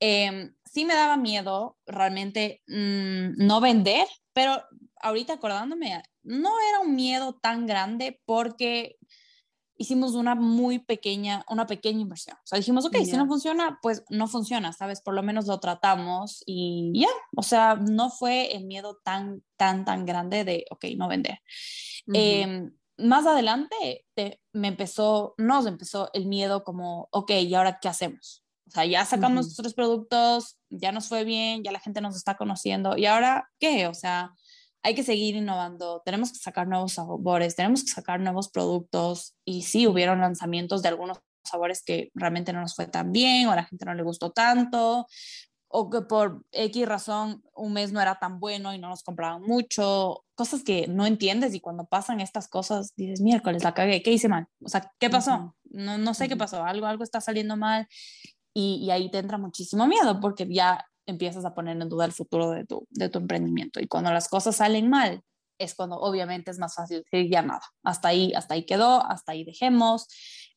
[0.00, 4.62] eh, sí me daba miedo realmente mm, no vender, pero
[5.02, 8.96] ahorita acordándome, no era un miedo tan grande porque
[9.76, 12.36] hicimos una muy pequeña, una pequeña inversión.
[12.36, 15.00] O sea, dijimos, ok, si no funciona, pues no funciona, ¿sabes?
[15.00, 19.84] Por lo menos lo tratamos y ya, o sea, no fue el miedo tan, tan,
[19.84, 21.40] tan grande de, ok, no vender.
[22.12, 24.04] Em, más adelante
[24.52, 28.44] me empezó, nos empezó el miedo como, ok, ¿y ahora qué hacemos?
[28.70, 32.36] O sea, ya sacamos nuestros productos, ya nos fue bien, ya la gente nos está
[32.36, 32.96] conociendo.
[32.96, 33.88] ¿Y ahora qué?
[33.88, 34.32] O sea,
[34.84, 39.34] hay que seguir innovando, tenemos que sacar nuevos sabores, tenemos que sacar nuevos productos.
[39.44, 43.50] Y sí, hubieron lanzamientos de algunos sabores que realmente no nos fue tan bien o
[43.50, 45.08] a la gente no le gustó tanto
[45.72, 49.42] o que por X razón un mes no era tan bueno y no nos compraban
[49.42, 54.12] mucho, cosas que no entiendes y cuando pasan estas cosas dices, miércoles, la cagué, ¿qué
[54.12, 54.46] hice mal?
[54.64, 55.56] O sea, ¿qué pasó?
[55.64, 57.88] no, no sé qué pasó, algo, algo está saliendo mal
[58.54, 62.50] y, ahí te entra muchísimo miedo porque ya empiezas a poner en duda el futuro
[62.50, 63.80] de tu, de tu emprendimiento.
[63.80, 65.22] Y cuando las cosas salen mal,
[65.58, 69.32] es cuando obviamente es más fácil decir ya nada, hasta ahí, hasta ahí quedó, hasta
[69.32, 70.06] ahí dejemos.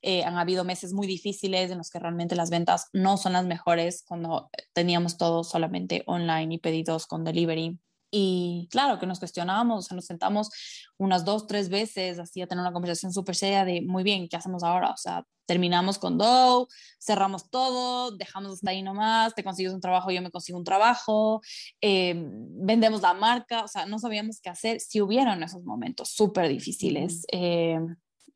[0.01, 3.45] Eh, han habido meses muy difíciles en los que realmente las ventas no son las
[3.45, 7.79] mejores cuando teníamos todo solamente online y pedidos con delivery.
[8.15, 10.51] Y claro que nos cuestionábamos, o sea, nos sentamos
[10.97, 14.35] unas dos, tres veces así a tener una conversación súper seria de, muy bien, ¿qué
[14.35, 14.91] hacemos ahora?
[14.91, 16.67] O sea, terminamos con Dow,
[16.99, 21.41] cerramos todo, dejamos hasta ahí nomás, te consigues un trabajo, yo me consigo un trabajo,
[21.81, 26.49] eh, vendemos la marca, o sea, no sabíamos qué hacer si hubieron esos momentos súper
[26.49, 27.25] difíciles.
[27.31, 27.79] Eh,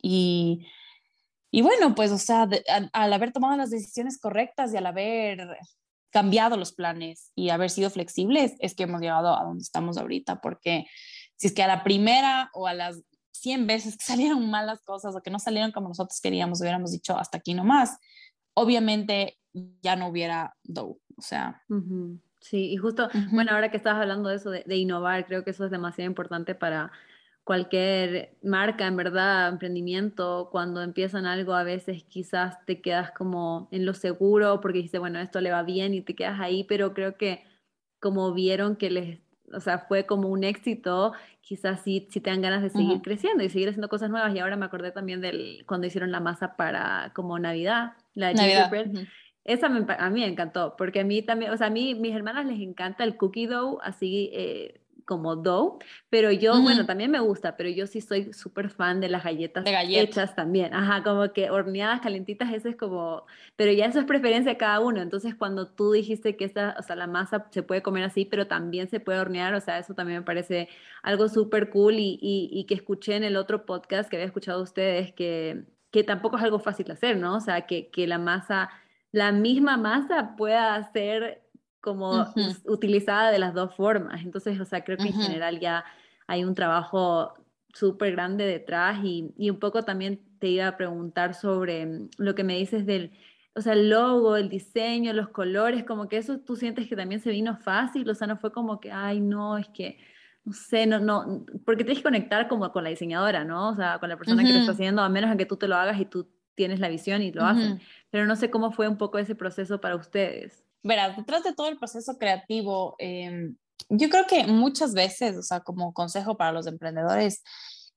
[0.02, 0.66] y,
[1.52, 2.50] y bueno, pues, o sea,
[2.94, 5.48] al haber tomado las decisiones correctas y al haber
[6.12, 10.42] cambiado los planes y haber sido flexibles, es que hemos llegado a donde estamos ahorita,
[10.42, 10.88] porque
[11.36, 13.02] si es que a la primera o a las
[13.34, 17.18] 100 veces que salieron malas cosas o que no salieron como nosotros queríamos, hubiéramos dicho
[17.18, 17.98] hasta aquí nomás,
[18.54, 19.38] obviamente
[19.82, 21.64] ya no hubiera Dow, o sea.
[22.40, 25.66] Sí, y justo, bueno, ahora que estabas hablando de eso, de, innovar, creo que eso
[25.66, 26.92] es demasiado importante para
[27.48, 33.86] cualquier marca, en verdad, emprendimiento, cuando empiezan algo, a veces quizás te quedas como en
[33.86, 37.16] lo seguro porque dices, bueno, esto le va bien y te quedas ahí, pero creo
[37.16, 37.46] que
[38.02, 39.20] como vieron que les,
[39.54, 43.46] o sea, fue como un éxito, quizás sí, sí te dan ganas de seguir creciendo
[43.46, 44.36] y seguir haciendo cosas nuevas.
[44.36, 48.70] Y ahora me acordé también del cuando hicieron la masa para como Navidad, la Navidad.
[49.46, 52.46] Esa a mí me encantó, porque a mí también, o sea, a mí, mis hermanas
[52.46, 57.56] les encanta el cookie dough, así eh, como dough, pero yo, bueno, también me gusta,
[57.56, 62.02] pero yo sí soy súper fan de las galletas hechas también, ajá, como que horneadas,
[62.02, 63.24] calentitas, eso es como,
[63.56, 66.84] pero ya eso es preferencia de cada uno, entonces cuando tú dijiste que esta, o
[66.84, 69.94] sea, la masa se puede comer así, pero también se puede hornear, o sea, eso
[69.94, 70.68] también me parece
[71.04, 75.14] algo súper cool y, y, que escuché en el otro podcast que había escuchado ustedes,
[75.14, 77.38] que, que tampoco es algo fácil de hacer, ¿no?
[77.38, 78.70] O sea, que, que la masa,
[79.14, 81.47] la misma masa pueda ser
[81.82, 82.26] como
[82.66, 84.24] utilizada de las dos formas.
[84.24, 85.86] Entonces, o sea, creo que en general ya
[86.28, 87.34] hay un trabajo
[87.74, 92.36] súper grande detrás y, y, un poco también te iba a preguntar sobre mm, lo
[92.36, 93.12] que me dices del,
[93.54, 97.22] o sea, el logo, el diseño, los colores, como que eso tú sientes que también
[97.22, 99.98] se vino fácil, o sea, no fue como que, ay, no, es que,
[100.44, 103.70] no sé, no, no, porque tienes que conectar como con la diseñadora, ¿no?
[103.70, 105.76] O sea, con la persona que lo está haciendo, a menos que tú te lo
[105.76, 107.80] hagas y tú tienes la visión y lo hacen.
[108.10, 111.68] Pero no sé cómo fue un poco ese proceso para ustedes verás, detrás de todo
[111.68, 113.56] el proceso creativo, em,
[113.90, 117.44] yo creo que muchas veces, o sea, como consejo para los emprendedores,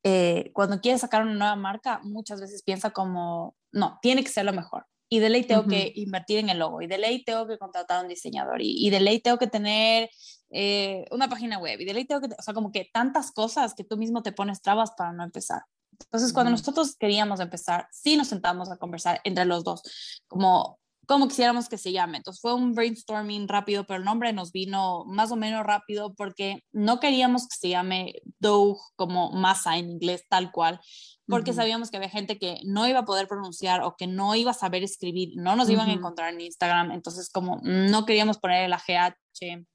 [0.03, 4.45] eh, cuando quieres sacar una nueva marca, muchas veces piensa como, no, tiene que ser
[4.45, 4.87] lo mejor.
[5.13, 7.99] Y de ley tengo que invertir en el logo, y de ley tengo que contratar
[7.99, 10.09] a un diseñador, y, y de ley tengo que tener
[10.51, 13.75] eh, una página web, y de ley tengo que, o sea, como que tantas cosas
[13.75, 15.63] que tú mismo te pones trabas para no empezar.
[15.93, 19.83] Entonces, cuando nosotros queríamos empezar, sí nos sentamos a conversar entre los dos,
[20.29, 20.80] como
[21.11, 22.19] como quisiéramos que se llame.
[22.19, 26.63] Entonces fue un brainstorming rápido, pero el nombre nos vino más o menos rápido porque
[26.71, 30.79] no queríamos que se llame Dough como masa en inglés tal cual,
[31.27, 34.53] porque sabíamos que había gente que no iba a poder pronunciar o que no iba
[34.53, 38.67] a saber escribir, no nos iban a encontrar en Instagram, entonces como no queríamos poner
[38.67, 39.67] el AGH,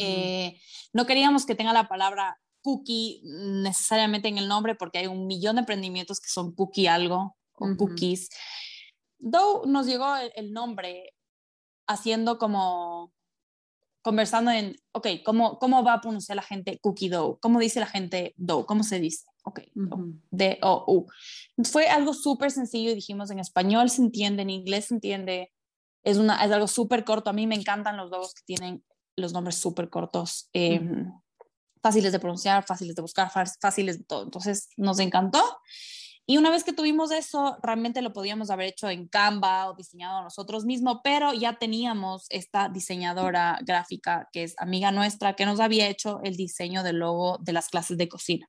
[0.00, 0.60] eh,
[0.92, 5.54] no queríamos que tenga la palabra cookie necesariamente en el nombre porque hay un millón
[5.54, 8.30] de emprendimientos que son cookie algo o cookies.
[9.22, 11.14] Dow nos llegó el, nombre
[11.86, 13.12] haciendo como
[14.02, 17.38] conversando en, ok, ¿cómo, ¿cómo va a pronunciar la gente cookie dough?
[17.38, 18.66] ¿Cómo dice la gente dough?
[18.66, 19.24] ¿Cómo se dice?
[19.44, 19.60] Ok,
[20.30, 21.06] D-O-U.
[21.64, 25.52] Fue algo súper sencillo y dijimos en español se entiende, en inglés se entiende.
[26.02, 27.30] Es, una, es algo súper corto.
[27.30, 31.12] A mí me encantan los logos que tienen los nombres súper cortos, em,
[31.80, 33.30] fáciles de pronunciar, fáciles de buscar,
[33.60, 34.24] fáciles de todo.
[34.24, 35.42] Entonces nos encantó.
[36.32, 40.22] Y una vez que tuvimos eso, realmente lo podíamos haber hecho en Canva o diseñado
[40.22, 45.88] nosotros mismos, pero ya teníamos esta diseñadora gráfica que es amiga nuestra, que nos había
[45.88, 48.48] hecho el diseño del logo de las clases de cocina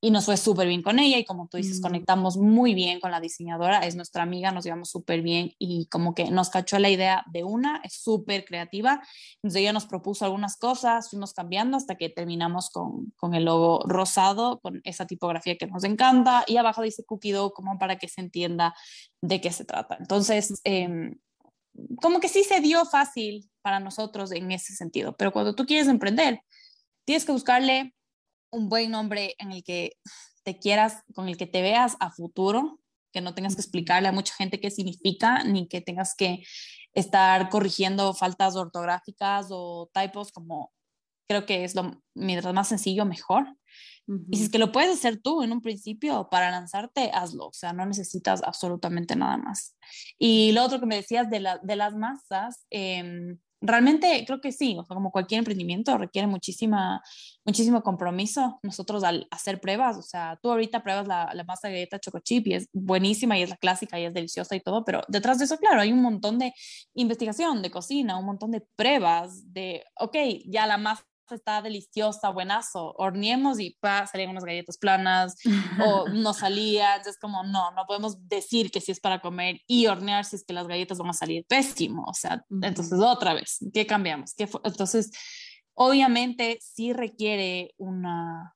[0.00, 1.82] y nos fue súper bien con ella y como tú dices, mm.
[1.82, 6.14] conectamos muy bien con la diseñadora, es nuestra amiga, nos llevamos súper bien y como
[6.14, 9.02] que nos cachó la idea de una, es súper creativa,
[9.36, 13.82] entonces ella nos propuso algunas cosas, fuimos cambiando hasta que terminamos con, con, el logo
[13.86, 18.08] rosado, con esa tipografía que nos encanta y abajo dice Cookie Dough como para que
[18.08, 18.74] se entienda
[19.20, 19.96] de qué se trata.
[19.98, 21.10] Entonces, eh,
[22.00, 25.88] como que sí se dio fácil para nosotros en ese sentido, pero cuando tú quieres
[25.88, 26.40] emprender,
[27.04, 27.94] tienes que buscarle
[28.50, 29.92] un buen nombre en el que
[30.44, 32.80] te quieras, con el que te veas a futuro,
[33.12, 36.42] que no tengas que explicarle a mucha gente qué significa, ni que tengas que
[36.94, 40.72] estar corrigiendo faltas ortográficas o typos, como
[41.28, 43.46] creo que es lo mientras más sencillo, mejor.
[44.30, 47.48] Y si es que lo puedes hacer tú en un principio para lanzarte, hazlo.
[47.48, 49.76] O sea, no necesitas absolutamente nada más.
[50.18, 54.52] Y lo otro que me decías de, la, de las masas, eh, realmente creo que
[54.52, 57.02] sí, o sea, como cualquier emprendimiento requiere muchísima,
[57.44, 58.60] muchísimo compromiso.
[58.62, 62.20] Nosotros al hacer pruebas, o sea, tú ahorita pruebas la, la masa de galleta choco
[62.20, 65.38] chip y es buenísima y es la clásica y es deliciosa y todo, pero detrás
[65.38, 66.52] de eso, claro, hay un montón de
[66.94, 70.16] investigación, de cocina, un montón de pruebas de, ok,
[70.46, 75.36] ya la masa está deliciosa, buenazo, horneemos y pa, salían unas galletas planas
[75.84, 79.86] o no salía, entonces como no, no podemos decir que si es para comer y
[79.86, 83.58] hornear si es que las galletas van a salir pésimo, o sea, entonces otra vez,
[83.72, 84.34] ¿qué cambiamos?
[84.34, 85.10] ¿Qué entonces,
[85.74, 88.54] obviamente sí requiere una,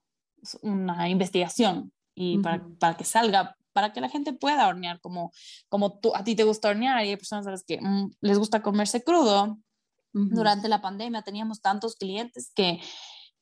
[0.62, 5.32] una investigación y para, para que salga para que la gente pueda hornear como,
[5.68, 8.38] como tú, a ti te gusta hornear y hay personas a las que mm, les
[8.38, 9.58] gusta comerse crudo,
[10.12, 12.81] durante la pandemia teníamos tantos clientes que,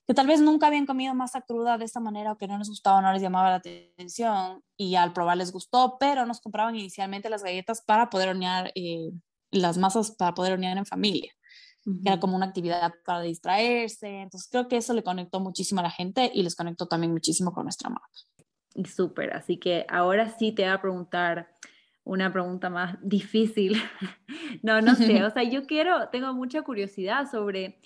[0.07, 2.69] que tal vez nunca habían comido masa cruda de esta manera o que no les
[2.69, 7.31] gustaba, no les llamaba la atención y al probar les gustó, pero nos compraban inicialmente
[7.31, 9.11] las galletas para poder hornear eh,
[9.51, 11.33] las masas, para poder hornear en familia.
[12.05, 14.21] Era como una actividad para distraerse.
[14.21, 17.53] Entonces creo que eso le conectó muchísimo a la gente y les conectó también muchísimo
[17.53, 18.09] con nuestra marca.
[18.85, 21.49] Súper, así que ahora sí te voy a preguntar,
[22.05, 23.81] una pregunta más difícil.
[24.63, 27.81] no, no sé, o sea, yo quiero, tengo mucha curiosidad sobre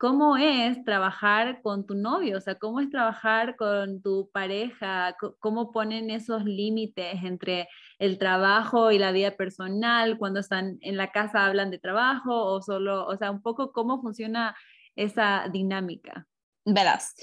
[0.00, 5.72] cómo es trabajar con tu novio, o sea, cómo es trabajar con tu pareja, cómo
[5.72, 11.44] ponen esos límites entre el trabajo y la vida personal, cuando están en la casa
[11.44, 14.56] hablan de trabajo o solo, o sea, un poco cómo funciona
[14.96, 16.26] esa dinámica.
[16.64, 17.14] Verás,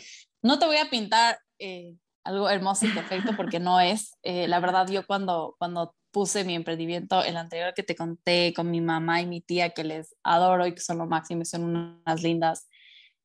[0.44, 4.16] no te voy a pintar eh, algo hermoso y perfecto porque no es.
[4.22, 8.72] Eh, la verdad, yo cuando, cuando puse mi emprendimiento, el anterior que te conté con
[8.72, 12.24] mi mamá y mi tía, que les adoro y que son lo máximo, son unas
[12.24, 12.68] lindas.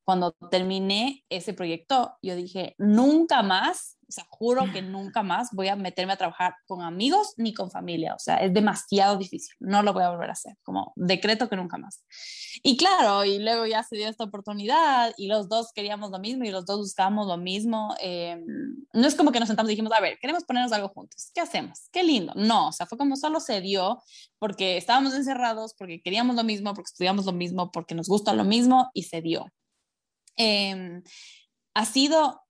[0.03, 5.69] Cuando terminé ese proyecto, yo dije, nunca más o sea, juro que nunca más voy
[5.69, 8.13] a meterme a trabajar con amigos ni con familia.
[8.13, 9.55] O sea, es demasiado difícil.
[9.59, 10.55] No lo voy a volver a hacer.
[10.61, 12.05] Como decreto que nunca más.
[12.61, 16.43] Y claro, y luego ya se dio esta oportunidad y los dos queríamos lo mismo
[16.43, 17.95] y los dos buscábamos lo mismo.
[17.99, 18.45] Em,
[18.93, 21.31] no es como que nos sentamos y dijimos, a ver, queremos ponernos algo juntos.
[21.33, 21.87] ¿Qué hacemos?
[21.91, 22.33] Qué lindo.
[22.35, 23.99] No, o sea, fue como solo se dio
[24.37, 28.43] porque estábamos encerrados, porque queríamos lo mismo, porque estudiamos lo mismo, porque nos gusta lo
[28.43, 29.47] mismo y se dio.
[30.37, 31.03] Em,
[31.73, 32.41] ha sido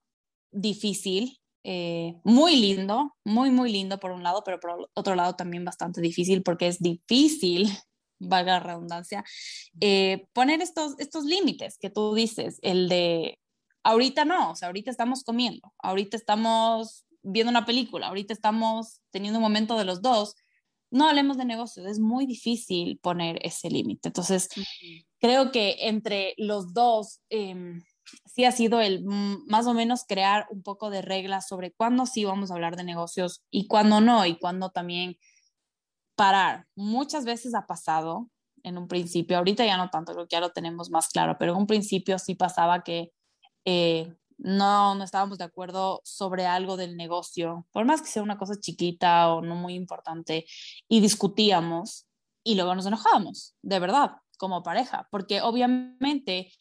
[0.52, 5.65] difícil, eh, muy lindo, muy, muy lindo por un lado, pero por otro lado también
[5.65, 7.69] bastante difícil porque es difícil,
[8.19, 9.24] valga la redundancia,
[9.82, 13.39] eh, poner estos, estos límites que tú dices, el de
[13.84, 19.39] ahorita no, o sea, ahorita estamos comiendo, ahorita estamos viendo una película, ahorita estamos teniendo
[19.39, 20.36] un momento de los dos.
[20.91, 24.10] No hablemos de negocios, es muy difícil poner ese límite.
[24.10, 24.50] Entonces,
[25.23, 27.55] creo que entre los dos, eh,
[28.25, 32.25] sí ha sido el más o menos crear un poco de reglas sobre cuándo sí
[32.25, 35.15] vamos a hablar de negocios y cuándo no, y cuándo también
[36.17, 36.67] parar.
[36.75, 38.29] Muchas veces ha pasado
[38.63, 41.53] en un principio, ahorita ya no tanto, creo que ya lo tenemos más claro, pero
[41.53, 43.13] en un principio sí pasaba que
[43.63, 48.38] eh, no, no estábamos de acuerdo sobre algo del negocio, por más que sea una
[48.38, 50.45] cosa chiquita o no muy importante,
[50.89, 52.07] y discutíamos
[52.43, 56.51] y luego nos enojábamos, de verdad, como pareja, porque obviamente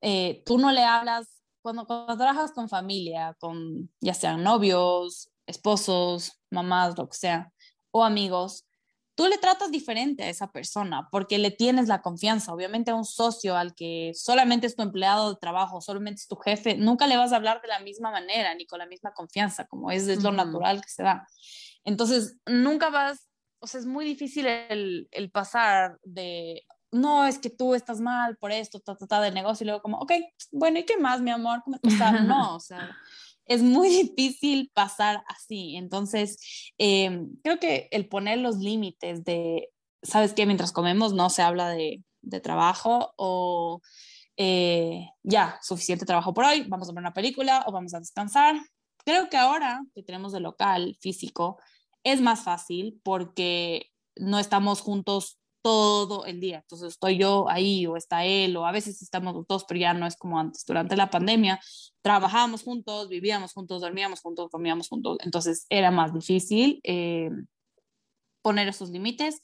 [0.00, 6.40] eh, tú no le hablas, cuando, cuando trabajas con familia, con ya sean novios, esposos,
[6.50, 7.52] mamás, lo que sea,
[7.90, 8.64] o amigos,
[9.14, 12.54] tú le tratas diferente a esa persona porque le tienes la confianza.
[12.54, 16.36] Obviamente a un socio al que solamente es tu empleado de trabajo, solamente es tu
[16.36, 19.66] jefe, nunca le vas a hablar de la misma manera ni con la misma confianza,
[19.66, 21.28] como es, es lo natural que se da.
[21.84, 27.50] Entonces, nunca vas, o sea, es muy difícil el, el pasar de, no, es que
[27.50, 30.12] tú estás mal por esto, ta, ta, ta, del negocio, y luego como, ok,
[30.52, 31.62] bueno, ¿y qué más, mi amor?
[31.64, 32.22] ¿Cómo estás?
[32.26, 32.96] No, o sea,
[33.44, 35.76] es muy difícil pasar así.
[35.76, 39.70] Entonces, em, creo que el poner los límites de,
[40.02, 40.46] ¿sabes qué?
[40.46, 43.80] Mientras comemos no se habla de, de trabajo o
[44.36, 48.56] eh, ya, suficiente trabajo por hoy, vamos a ver una película o vamos a descansar.
[49.04, 51.58] Creo que ahora que tenemos el local físico,
[52.04, 55.38] es más fácil porque no estamos juntos
[55.68, 56.60] todo el día.
[56.60, 59.92] Entonces estoy yo ahí o está él o a veces estamos los dos, pero ya
[59.92, 60.64] no es como antes.
[60.64, 61.60] Durante la pandemia
[62.00, 65.18] trabajábamos juntos, vivíamos juntos, dormíamos juntos, comíamos juntos.
[65.20, 67.28] Entonces era más difícil eh,
[68.40, 69.42] poner esos límites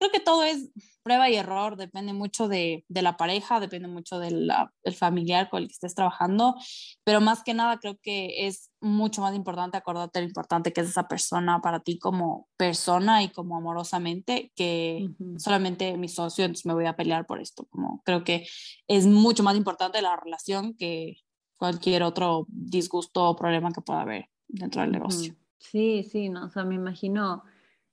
[0.00, 0.70] creo que todo es
[1.02, 4.50] prueba y error, depende mucho de, de la pareja, depende mucho del
[4.96, 6.56] familiar con el que estés trabajando,
[7.04, 10.88] pero más que nada creo que es mucho más importante acordarte lo importante que es
[10.88, 16.74] esa persona para ti como persona y como amorosamente que solamente mi socio, entonces me
[16.74, 18.46] voy a pelear por esto, como creo que
[18.88, 21.18] es mucho más importante la relación que
[21.58, 25.36] cualquier otro disgusto o problema que pueda haber dentro del negocio.
[25.58, 27.44] Sí, sí, no, o sea, me imagino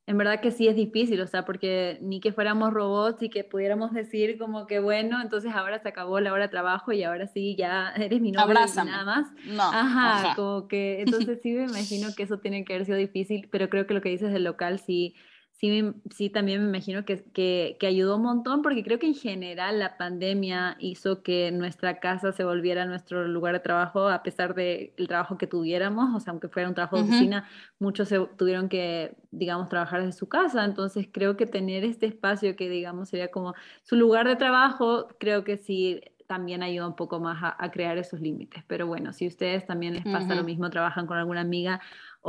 [0.08, 3.44] en verdad que sí es difícil, o sea, porque ni que fuéramos robots y que
[3.44, 7.28] pudiéramos decir como que bueno, entonces ahora se acabó la hora de trabajo y ahora
[7.28, 9.28] sí ya eres mi novio y nada más.
[9.46, 9.64] No.
[9.64, 13.70] Ajá, como que entonces sí me imagino que eso tiene que haber sido difícil, pero
[13.70, 15.14] creo que lo que dices del local sí
[15.58, 19.16] sí, sí también me imagino que, que, que, ayudó un montón porque creo que en
[19.16, 24.54] general la pandemia hizo que nuestra casa se volviera nuestro lugar de trabajo a pesar
[24.54, 27.48] del trabajo que tuviéramos, o sea, aunque fuera un trabajo de oficina,
[27.80, 32.56] muchos se tuvieron que, digamos, trabajar desde su casa, entonces creo que tener este espacio
[32.56, 37.20] que, digamos, sería como su lugar de trabajo, creo que sí también ayuda un poco
[37.20, 38.62] más a, crear esos límites.
[38.68, 41.80] Pero bueno, si ustedes también les pasa lo mismo, trabajan con alguna amiga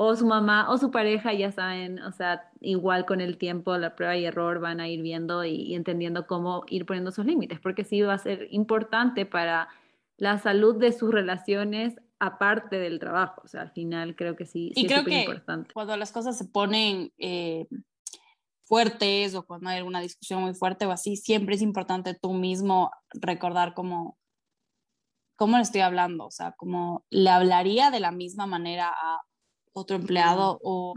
[0.01, 3.97] o su mamá o su pareja, ya saben, o sea, igual con el tiempo, la
[3.97, 7.83] prueba y error van a ir viendo y, entendiendo cómo ir poniendo sus límites, porque
[7.83, 9.69] sí va a ser importante para
[10.17, 13.43] la salud de sus relaciones aparte del trabajo.
[13.45, 15.75] O sea, al final creo que sí, sí y creo que importante.
[15.75, 17.67] Cuando las cosas se ponen eh,
[18.67, 22.93] fuertes o cuando hay alguna discusión muy fuerte o así, siempre es importante tú mismo
[23.15, 24.17] recordar cómo,
[25.35, 29.23] cómo le estoy hablando, o sea, como le hablaría de la misma manera a
[29.79, 30.95] otro empleado o,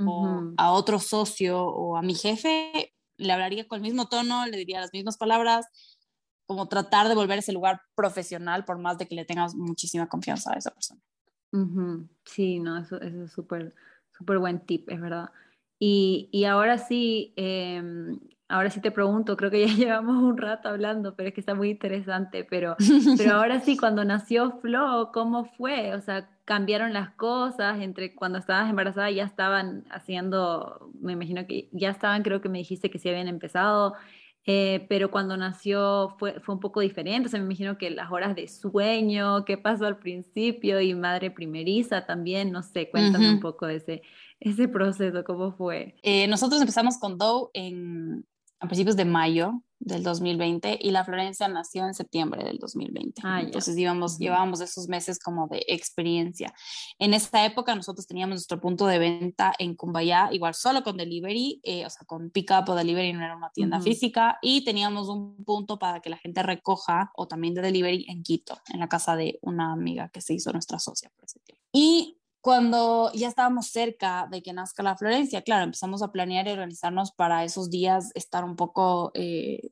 [0.58, 4.80] a otro socio o a mi jefe, le hablaría con el mismo tono, le diría
[4.80, 5.67] las mismas palabras,
[6.46, 10.52] como tratar de volver ese lugar profesional por más de que le tengas muchísima confianza
[10.54, 11.02] a esa persona.
[12.26, 13.74] Sí, no, eso, eso es súper,
[14.17, 15.30] súper buen tip, es verdad.
[15.80, 18.20] Y, y ahora sí, em,
[18.52, 21.56] ahora sí te pregunto, creo que ya llevamos un rato hablando, pero es que está
[21.56, 22.76] muy interesante, pero,
[23.18, 25.96] pero ahora sí, cuando nació Flo, ¿cómo fue?
[25.96, 31.70] O sea, cambiaron las cosas, entre cuando estabas embarazada ya estaban haciendo, me imagino que
[31.72, 33.96] ya estaban, creo que me dijiste que sí habían empezado,
[34.46, 38.12] eh, pero cuando nació fue, fue un poco diferente, o sea, me imagino que las
[38.12, 43.40] horas de sueño, qué pasó al principio y madre primeriza también, no sé, cuéntame un
[43.40, 44.02] poco de ese,
[44.40, 45.96] ese proceso, cómo fue.
[46.02, 48.26] Eh, nosotros empezamos con Doe en,
[48.62, 53.21] a principios de mayo del 2020 y la Florencia nació en septiembre del 2020.
[53.26, 56.54] Ah, Entonces íbamos, llevábamos esos meses como de experiencia.
[57.00, 61.60] En esta época nosotros teníamos nuestro punto de venta en Cumbayá, igual solo con delivery,
[61.63, 65.43] eh, o sea, con pick-up o delivery, no era una tienda física, y teníamos un
[65.43, 69.15] punto para que la gente recoja o también de delivery en Quito, en la casa
[69.15, 71.63] de una amiga que se hizo nuestra socia por ese tiempo.
[71.74, 76.51] Y cuando ya estábamos cerca de que nazca la Florencia, claro, empezamos a planear y
[76.51, 79.69] organizarnos para esos días estar un poco eh,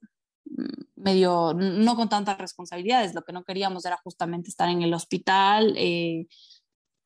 [0.95, 5.73] medio, no con tantas responsabilidades, lo que no queríamos era justamente estar en el hospital
[5.77, 6.27] eh,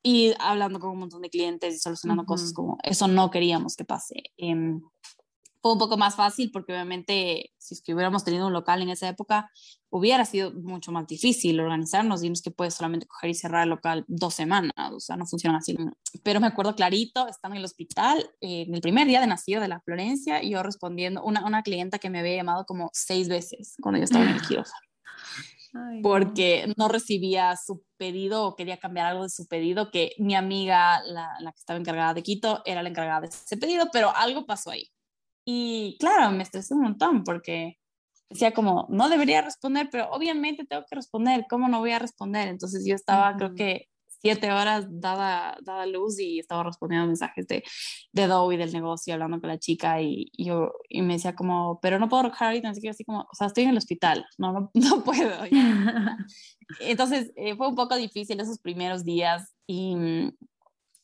[0.02, 3.86] y hablando con un montón de clientes y solucionando cosas como eso no queríamos que
[3.86, 4.24] pase.
[4.36, 4.82] Em,
[5.64, 8.90] fue un poco más fácil porque obviamente si es que hubiéramos tenido un local en
[8.90, 9.50] esa época,
[9.88, 13.62] hubiera sido mucho más difícil organizarnos y no es que puedes solamente coger y cerrar
[13.62, 15.74] el local dos semanas, o sea, no funciona así.
[16.22, 19.62] Pero me acuerdo clarito, estaba en el hospital, eh, en el primer día de nacido
[19.62, 23.30] de la Florencia, y yo respondiendo, una, una clienta que me había llamado como seis
[23.30, 26.02] veces cuando yo estaba en el quirófano.
[26.02, 26.88] porque no.
[26.88, 31.52] recibía su pedido o quería cambiar algo de su pedido, que mi amiga, la, la
[31.52, 34.90] que estaba encargada de Quito, era la encargada de ese pedido, pero algo pasó ahí.
[35.44, 37.78] Y claro, me estresé un montón porque
[38.30, 42.48] decía como, no debería responder, pero obviamente tengo que responder, ¿cómo no voy a responder?
[42.48, 43.88] Entonces yo estaba, creo que
[44.24, 47.62] siete horas dada, dada luz y estaba respondiendo mensajes de,
[48.12, 51.98] de y del negocio, hablando con la chica y, yo, y me decía como, pero
[51.98, 54.52] no puedo recoger ahorita, así que así como, o sea, estoy en el hospital, no,
[54.52, 55.30] no, no puedo.
[56.80, 59.94] Entonces eh, fue un poco difícil esos primeros días y,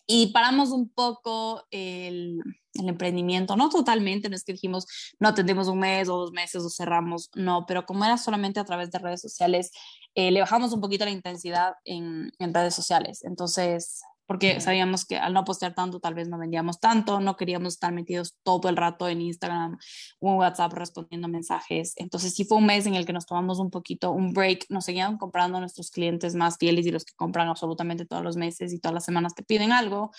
[0.06, 2.40] y paramos un poco el,
[2.74, 4.86] el, emprendimiento, no totalmente, no es que dijimos,
[5.18, 8.64] no atendemos un mes o dos meses o cerramos, no, pero como era solamente a
[8.64, 9.70] través de redes sociales,
[10.14, 13.24] eh, le bajamos un poquito la intensidad en, en redes sociales.
[13.24, 17.72] Entonces, porque sabíamos que al no postear tanto tal vez no vendíamos tanto, no queríamos
[17.72, 19.76] estar metidos todo el rato en Instagram
[20.20, 21.94] o en WhatsApp respondiendo mensajes.
[21.96, 24.84] Entonces sí fue un mes en el que nos tomamos un poquito un break, nos
[24.84, 28.78] seguían comprando nuestros clientes más fieles y los que compran absolutamente todos los meses y
[28.78, 30.12] todas las semanas que piden algo,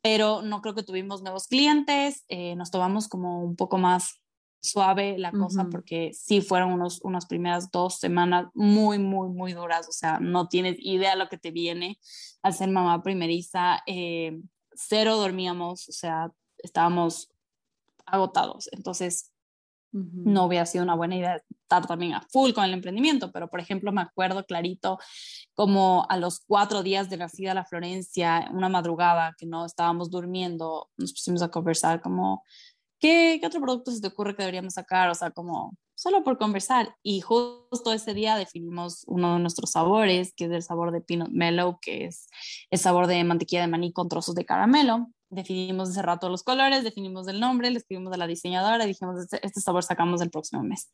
[0.00, 4.22] pero no creo que tuvimos nuevos clientes, eh, nos tomamos como un poco más
[4.60, 9.88] suave la cosa porque sí fueron unos, unas primeras dos semanas muy, muy, muy duras,
[9.88, 11.98] o sea, no tienes idea lo que te viene
[12.42, 14.40] al ser mamá primeriza, eh,
[14.72, 17.30] cero dormíamos, o sea, estábamos
[18.06, 19.32] agotados, entonces
[19.90, 23.60] no hubiera sido una buena idea estar también a full con el emprendimiento, pero por
[23.60, 24.98] ejemplo me acuerdo clarito
[25.54, 30.90] como a los cuatro días de nacida la Florencia, una madrugada que no estábamos durmiendo,
[30.98, 32.44] nos pusimos a conversar como
[32.98, 35.10] ¿qué, otro producto se te ocurre que deberíamos sacar?
[35.10, 36.94] O sea, como solo por conversar.
[37.02, 41.30] Y justo ese día definimos uno de nuestros sabores, que es el sabor de peanut
[41.30, 42.28] mellow, que es
[42.70, 45.08] el sabor de mantequilla de maní con trozos de caramelo.
[45.30, 49.20] Definimos ese rato los colores, definimos el nombre, le escribimos a la diseñadora y dijimos,
[49.20, 50.90] este, este, sabor sacamos el próximo mes.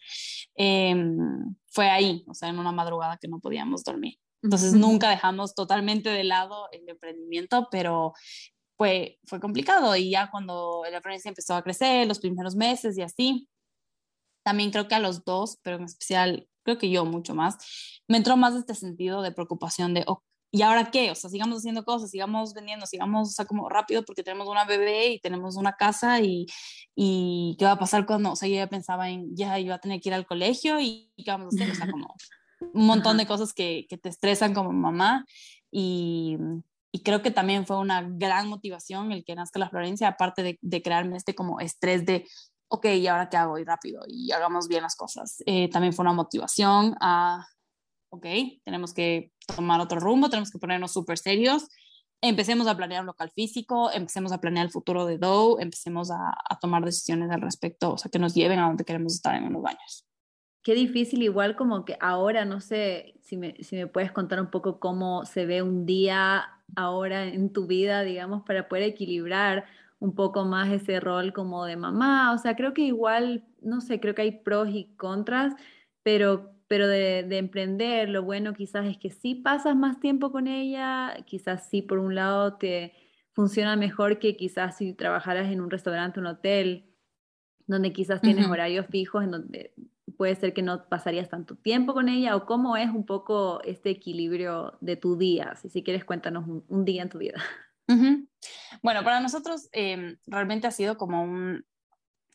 [0.56, 4.18] Em, fue ahí, o sea, en una madrugada que no podíamos dormir.
[4.42, 8.12] Entonces nunca dejamos totalmente de lado el emprendimiento, pero
[8.76, 13.02] fue, fue complicado y ya cuando la referencia empezó a crecer, los primeros meses y
[13.02, 13.48] así,
[14.44, 17.58] también creo que a los dos, pero en especial creo que yo mucho más,
[18.08, 20.04] me entró más este sentido de preocupación de,
[20.50, 21.10] ¿y ahora qué?
[21.10, 24.64] O sea, sigamos haciendo cosas, sigamos vendiendo, sigamos, o sea, como rápido porque tenemos una
[24.64, 26.46] bebé y tenemos una casa y,
[26.94, 29.80] y qué va a pasar cuando, o sea, yo ya pensaba en, ya iba a
[29.80, 32.14] tener que ir al colegio y qué vamos a hacer, o sea, como
[32.72, 35.24] un montón de cosas que, que te estresan como mamá
[35.70, 36.36] y
[36.94, 40.58] y creo que también fue una gran motivación el que nazca la Florencia, aparte de,
[40.62, 42.24] de crearme este como estrés de,
[42.68, 43.58] ok, ¿y ahora qué hago?
[43.58, 45.42] Y rápido, y hagamos bien las cosas.
[45.44, 47.48] Eh, también fue una motivación a,
[48.10, 48.26] ok,
[48.64, 51.66] tenemos que tomar otro rumbo, tenemos que ponernos súper serios,
[52.20, 56.32] empecemos a planear un local físico, empecemos a planear el futuro de Dow, empecemos a,
[56.48, 59.48] a tomar decisiones al respecto, o sea, que nos lleven a donde queremos estar en
[59.48, 60.06] unos años
[60.64, 64.50] qué difícil, igual como que ahora, no sé si me, si me puedes contar un
[64.50, 69.66] poco cómo se ve un día ahora en tu vida, digamos, para poder equilibrar
[70.00, 72.32] un poco más ese rol como de mamá.
[72.32, 75.54] O sea, creo que igual, no sé, creo que hay pros y contras,
[76.02, 80.46] pero, pero de, de emprender, lo bueno quizás es que sí pasas más tiempo con
[80.48, 82.94] ella, quizás sí por un lado te
[83.34, 86.86] funciona mejor que quizás si trabajaras en un restaurante, un hotel,
[87.66, 89.74] donde quizás tienes horarios fijos, en donde
[90.16, 93.90] puede ser que no pasarías tanto tiempo con ella o cómo es un poco este
[93.90, 95.56] equilibrio de tu día.
[95.56, 97.42] Si, si quieres, cuéntanos un, día en tu vida.
[98.82, 101.64] Bueno, para nosotros em, realmente ha sido como un,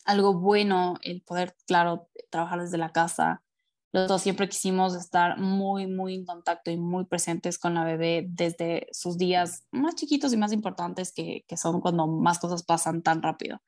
[0.06, 3.44] algo bueno el poder, claro, trabajar desde la casa.
[3.92, 8.26] Los dos siempre quisimos estar muy, muy en contacto y muy presentes con la bebé
[8.30, 13.02] desde sus días más chiquitos y más importantes que, que son cuando más cosas pasan
[13.02, 13.62] tan rápido.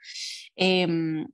[0.56, 1.26] Eh,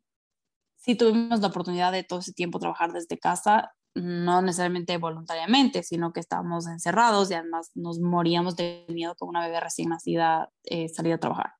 [0.87, 6.13] sí tuvimos la oportunidad de todo ese tiempo trabajar desde casa, no necesariamente voluntariamente, sino
[6.13, 10.87] que estábamos encerrados y además nos moríamos de miedo con una bebé recién nacida eh,
[10.87, 11.51] salir a trabajar.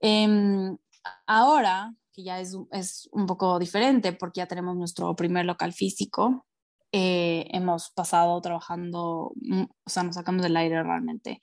[0.00, 0.76] Em,
[1.26, 6.46] ahora, que ya es, es, un poco diferente porque ya tenemos nuestro primer local físico,
[6.92, 11.42] eh, hemos pasado trabajando, mm, o sea, nos sacamos del aire realmente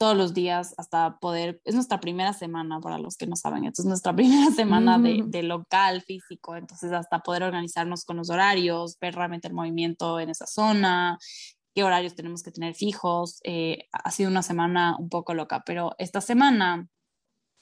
[0.00, 3.82] todos los días hasta poder, es nuestra primera semana para los que no saben, esto
[3.82, 8.96] es nuestra primera semana de, de, local físico, entonces hasta poder organizarnos con los horarios,
[8.98, 11.18] ver realmente el movimiento en esa zona,
[11.74, 15.94] qué horarios tenemos que tener fijos, eh, ha sido una semana un poco loca, pero
[15.98, 16.88] esta semana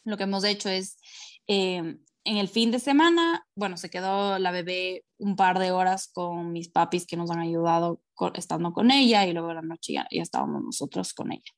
[0.05, 0.97] lo que hemos hecho es,
[1.49, 6.09] eh, en el fin de semana, bueno, se quedó la bebé un par de horas
[6.13, 8.01] con mis papis que nos han ayudado
[8.35, 11.53] estando con ella y luego la noche ya, ya estábamos nosotros con ella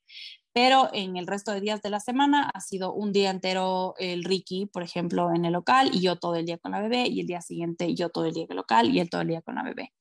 [0.53, 4.23] pero en el resto de días de la semana ha sido un día entero el
[4.23, 7.21] Ricky, por ejemplo, en el local y yo todo el día con la bebé y
[7.21, 9.41] el día siguiente yo todo el día en el local y él todo el día
[9.41, 9.93] con la bebé.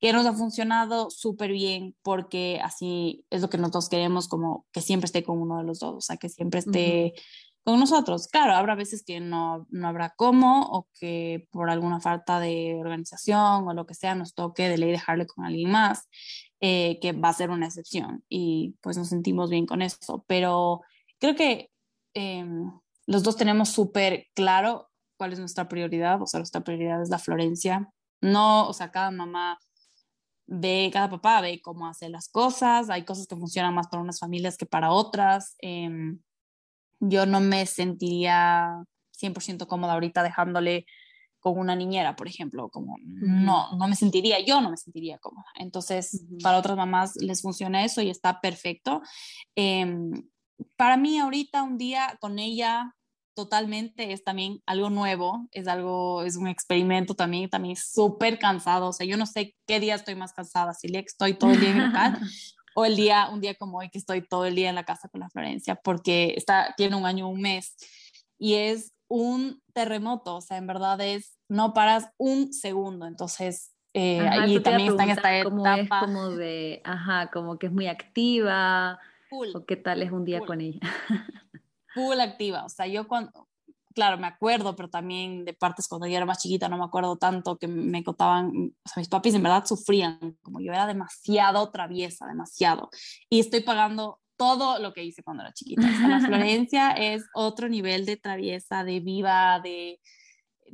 [0.00, 4.80] Que nos ha funcionado súper bien porque así es lo que nosotros queremos, como que
[4.80, 7.14] siempre esté con uno de los dos, o sea, que siempre esté
[7.64, 8.26] con nosotros.
[8.28, 13.68] Claro, habrá veces que no, no habrá cómo o que por alguna falta de organización
[13.68, 16.08] o lo que sea nos toque de ley dejarle con alguien más.
[16.64, 20.24] Eh, que va a ser una excepción y pues nos sentimos bien con eso.
[20.28, 20.82] Pero
[21.18, 21.72] creo que
[22.14, 22.70] em,
[23.08, 27.18] los dos tenemos súper claro cuál es nuestra prioridad, o sea, nuestra prioridad es la
[27.18, 27.90] Florencia.
[28.20, 29.58] No, o sea, cada mamá
[30.46, 34.20] ve, cada papá ve cómo hace las cosas, hay cosas que funcionan más para unas
[34.20, 35.56] familias que para otras.
[35.58, 36.20] Em,
[37.00, 40.86] yo no me sentiría 100% cómoda ahorita dejándole
[41.42, 45.46] con una niñera, por ejemplo, como no, no me sentiría, yo no me sentiría cómoda.
[45.56, 49.02] Entonces, para otras mamás les funciona eso y está perfecto.
[49.56, 50.12] Em,
[50.76, 52.94] para mí ahorita un día con ella
[53.34, 58.92] totalmente es también algo nuevo, es algo, es un experimento también, también súper cansado, o
[58.92, 61.80] sea, yo no sé qué día estoy más cansada, si estoy todo el día en
[61.80, 62.20] el local
[62.76, 65.08] o el día, un día como hoy que estoy todo el día en la casa
[65.08, 67.74] con la Florencia, porque está, tiene un año, un mes,
[68.38, 74.20] y es un terremoto, o sea, en verdad es, no paras un segundo, entonces eh,
[74.20, 75.76] ahí también está en esta etapa.
[75.76, 78.98] Es como de, ajá, como que es muy activa,
[79.30, 80.80] o qué tal es un día con ella.
[81.94, 83.50] full activa, o sea, yo cuando,
[83.94, 87.18] claro, me acuerdo, pero también de partes cuando yo era más chiquita, no me acuerdo
[87.18, 91.70] tanto que me contaban, o sea, mis papis en verdad sufrían, como yo era demasiado
[91.70, 92.88] traviesa, demasiado,
[93.28, 95.82] y estoy pagando todo lo que hice cuando era chiquita.
[95.82, 100.00] O sea, la Florencia es otro nivel de traviesa, de viva, de...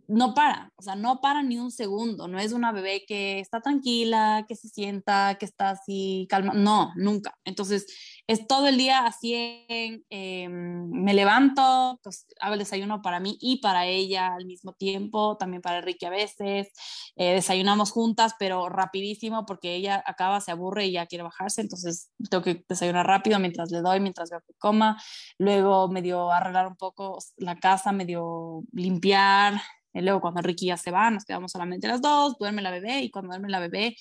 [0.09, 3.61] No para, o sea, no para ni un segundo, no es una bebé que está
[3.61, 7.39] tranquila, que se sienta, que está así calma, no, nunca.
[7.45, 7.87] Entonces,
[8.27, 13.61] es todo el día así, eh, me levanto, pues hago el desayuno para mí y
[13.61, 16.69] para ella al mismo tiempo, también para Enrique a veces,
[17.17, 22.11] eh, desayunamos juntas, pero rapidísimo porque ella acaba, se aburre y ya quiere bajarse, entonces
[22.31, 25.01] tengo que desayunar rápido mientras le doy, mientras veo que coma,
[25.39, 29.61] luego medio arreglar un poco la casa, medio limpiar,
[29.93, 33.01] y luego cuando Enrique ya se va, nos quedamos solamente las dos, duerme la bebé
[33.01, 33.97] y cuando duerme la bebé,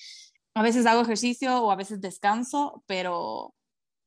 [0.54, 3.54] a veces hago ejercicio o a veces descanso, pero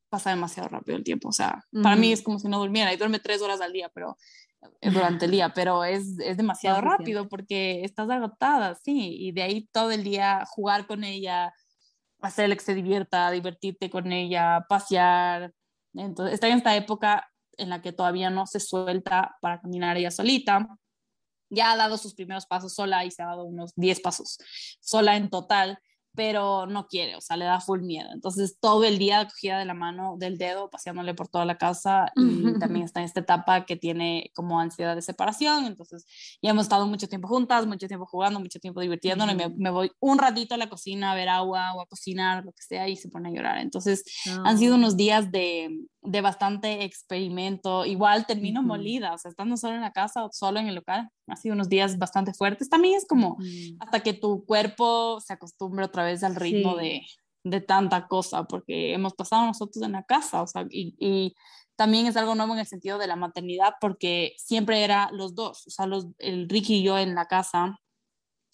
[0.10, 1.30] pasa demasiado rápido el tiempo.
[1.30, 3.90] O sea, para mí es como si no durmiera y duerme tres horas al día,
[3.94, 4.18] pero
[4.82, 9.42] eh, durante el día, pero es, es demasiado rápido porque estás agotada, sí, y de
[9.42, 11.54] ahí todo el día jugar con ella,
[12.20, 15.54] hacerle que se divierta, divertirte con ella, pasear.
[15.94, 20.12] Entonces, está en esta época en la que todavía no se suelta para caminar ella
[20.12, 20.68] solita.
[21.52, 24.40] Ya ha dado sus primeros pasos sola y se ha dado unos 10 pasos
[24.80, 25.78] sola en total
[26.14, 28.10] pero no quiere, o sea, le da full miedo.
[28.14, 32.12] Entonces, todo el día cogida de la mano, del dedo, paseándole por toda la casa
[32.16, 35.66] y también está en esta etapa que tiene como ansiedad de separación.
[35.66, 36.06] Entonces,
[36.42, 39.36] ya hemos estado mucho tiempo juntas, mucho tiempo jugando, mucho tiempo divirtiéndonos.
[39.36, 42.52] me, me, voy un ratito a la cocina a ver agua o a cocinar, lo
[42.52, 43.58] que sea, y se pone a llorar.
[43.60, 44.04] Entonces,
[44.44, 45.70] han sido unos días de,
[46.02, 47.86] de bastante experimento.
[47.86, 51.10] Igual termino molida, o sea, estando solo en la casa o solo en el local,
[51.28, 52.70] ha sido unos días bastante fuertes.
[52.70, 53.38] También es como
[53.80, 57.02] hasta que tu cuerpo se acostumbre otra vez al ritmo de,
[57.44, 61.36] de, tanta cosa, porque hemos pasado nosotros en la casa, o sea, y, y,
[61.78, 65.66] también es algo nuevo en el sentido de la maternidad, porque siempre era los dos,
[65.66, 67.80] o sea, los, el Ricky y yo en la casa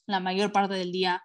[0.08, 1.22] la mayor parte del día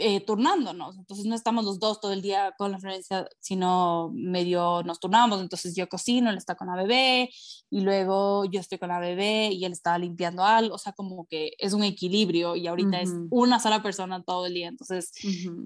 [0.00, 0.96] eh, turnándonos.
[0.96, 5.40] Entonces no estamos los dos todo el día con la Florencia, sino medio nos turnamos.
[5.40, 7.30] Entonces yo cocino, él está con la bebé
[7.68, 10.76] y luego yo estoy con la bebé y él está limpiando algo.
[10.76, 14.54] O sea, como que es un equilibrio y ahorita es una sola persona todo el
[14.54, 14.68] día.
[14.68, 15.10] Entonces,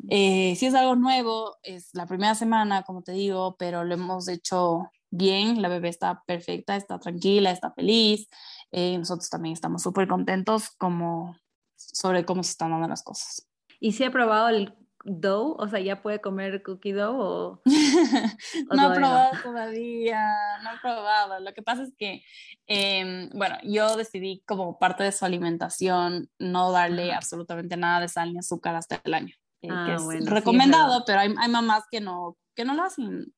[0.09, 4.29] eh, si es algo nuevo, es la primera semana, como te digo, pero lo hemos
[4.29, 5.61] hecho bien.
[5.61, 8.29] La bebé está perfecta, está tranquila, está feliz.
[8.71, 11.37] Eh, nosotros también estamos súper contentos como
[11.77, 13.47] sobre cómo se están dando las cosas.
[13.83, 14.73] ¿Y si ha probado el
[15.05, 15.57] dough?
[15.59, 17.63] O sea, ¿ya puede comer cookie dough o...?
[18.71, 20.25] no he probado todavía,
[20.63, 21.41] no he probado.
[21.41, 22.23] Lo que pasa es que,
[22.69, 28.33] em, bueno, yo decidí como parte de su alimentación no darle absolutamente nada de sal
[28.33, 29.35] ni azúcar hasta el año.
[29.63, 33.35] Eh, que ah, es recomendado, pero hay, hay, mamás que no, que no lo hacen.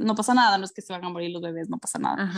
[0.00, 2.32] no pasa nada, no es que se van a morir los bebés, no pasa nada.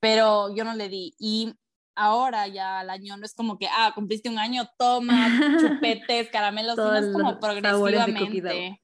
[0.00, 1.14] Pero yo no le di.
[1.20, 1.54] Y
[1.96, 5.16] ahora ya al año no es como que, ah, cumpliste un año, toma
[5.60, 8.80] chupetes, caramelos, sino es como progresivamente.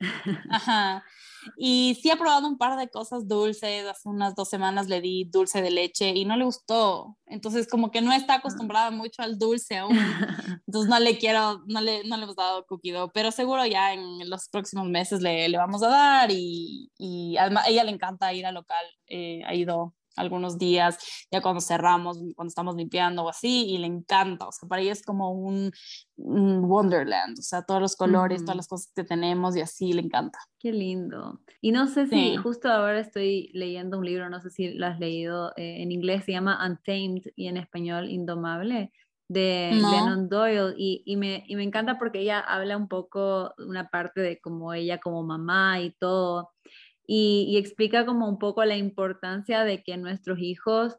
[0.50, 1.04] Ajá.
[1.56, 5.24] Y sí ha probado un par de cosas dulces, hace unas dos semanas le di
[5.24, 9.38] dulce de leche y no le gustó, entonces como que no está acostumbrada mucho al
[9.38, 9.96] dulce aún,
[10.66, 13.92] entonces no le quiero, no le, no le hemos dado cookie dough, pero seguro ya
[13.92, 18.32] en los próximos meses le, le vamos a dar y, y a ella le encanta
[18.32, 20.98] ir al local, eh, ha ido algunos días,
[21.30, 24.92] ya cuando cerramos, cuando estamos limpiando o así, y le encanta, o sea, para ella
[24.92, 25.72] es como un,
[26.16, 30.38] wonderland, o sea, todos los colores, todas las cosas que tenemos y así le encanta.
[30.58, 31.40] Qué lindo.
[31.60, 35.00] Y no sé si justo ahora estoy leyendo un libro, no sé si lo has
[35.00, 38.92] leído, eh, en inglés se llama Untamed y en español Indomable,
[39.32, 43.88] de Lennon Doyle y, y, me, y me encanta porque ella habla un poco una
[43.88, 46.50] parte de como ella como mamá y todo
[47.06, 50.96] y, explica como un poco la importancia de que nuestros hijos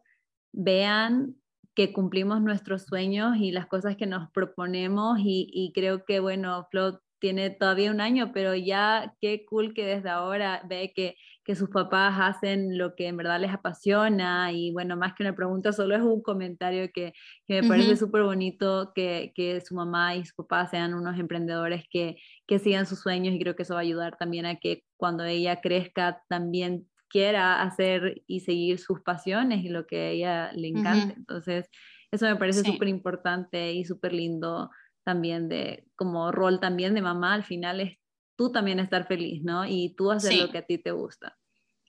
[0.51, 1.35] vean
[1.75, 6.67] que cumplimos nuestros sueños y las cosas que nos proponemos y, y creo que bueno,
[6.69, 11.55] Flo tiene todavía un año, pero ya qué cool que desde ahora ve que, que
[11.55, 15.73] sus papás hacen lo que en verdad les apasiona y bueno, más que una pregunta,
[15.73, 17.13] solo es un comentario que,
[17.45, 21.83] que me parece súper bonito que, que, su mamá y su papá sean unos emprendedores
[21.89, 22.15] que,
[22.47, 25.25] que sigan sus sueños y creo que eso va a ayudar también a que cuando
[25.25, 30.69] ella crezca también quiera hacer y seguir sus pasiones y lo que a ella le
[30.69, 31.13] encanta.
[31.15, 31.69] Entonces,
[32.11, 34.71] eso me parece súper importante y súper lindo
[35.03, 37.97] también de, como rol también de mamá, al final es
[38.35, 39.65] tú también estar feliz, ¿no?
[39.65, 41.37] Y tú hacer lo que a ti te gusta.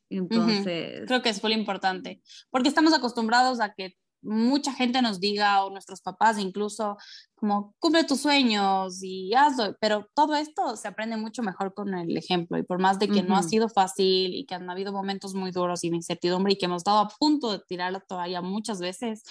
[0.09, 1.07] Entonces...
[1.07, 5.71] Creo que es muy importante, porque estamos acostumbrados a que mucha gente nos diga, o
[5.71, 6.97] nuestros papás incluso,
[7.35, 12.17] como cumple tus sueños y hazlo, pero todo esto se aprende mucho mejor con el
[12.17, 15.35] ejemplo y por más de que no ha sido fácil y que han habido momentos
[15.35, 18.41] muy duros y de incertidumbre y que hemos estado a punto de tirar la toalla
[18.41, 19.23] muchas veces,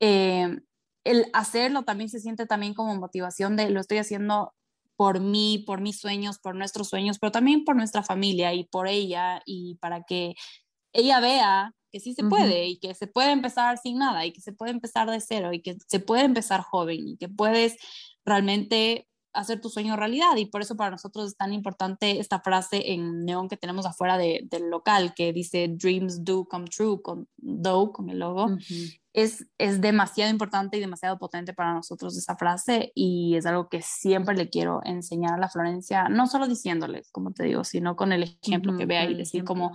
[0.00, 0.58] eh,
[1.04, 4.54] el hacerlo también se siente también como motivación de lo estoy haciendo
[5.00, 8.86] por mí, por mis sueños, por nuestros sueños, pero también por nuestra familia y por
[8.86, 10.34] ella y para que
[10.92, 14.42] ella vea que sí se puede y que se puede empezar sin nada y que
[14.42, 17.78] se puede empezar de cero y que se puede empezar joven y que puedes
[18.26, 22.92] realmente hacer tu sueño realidad y por eso para nosotros es tan importante esta frase
[22.92, 27.28] en neón que tenemos afuera de, del local que dice dreams do come true con
[27.36, 28.48] do con el logo.
[29.12, 33.82] Es, es demasiado importante y demasiado potente para nosotros esa frase y es algo que
[33.82, 38.12] siempre le quiero enseñar a la Florencia no solo diciéndoles como te digo sino con
[38.12, 39.72] el ejemplo que vea y decir como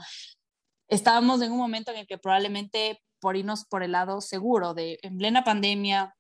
[0.88, 5.00] estábamos en un momento en el que probablemente por irnos por el lado seguro de
[5.02, 6.16] en plena pandemia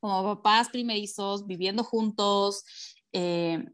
[0.00, 2.64] como papás primerizos, viviendo juntos,
[3.12, 3.64] eh,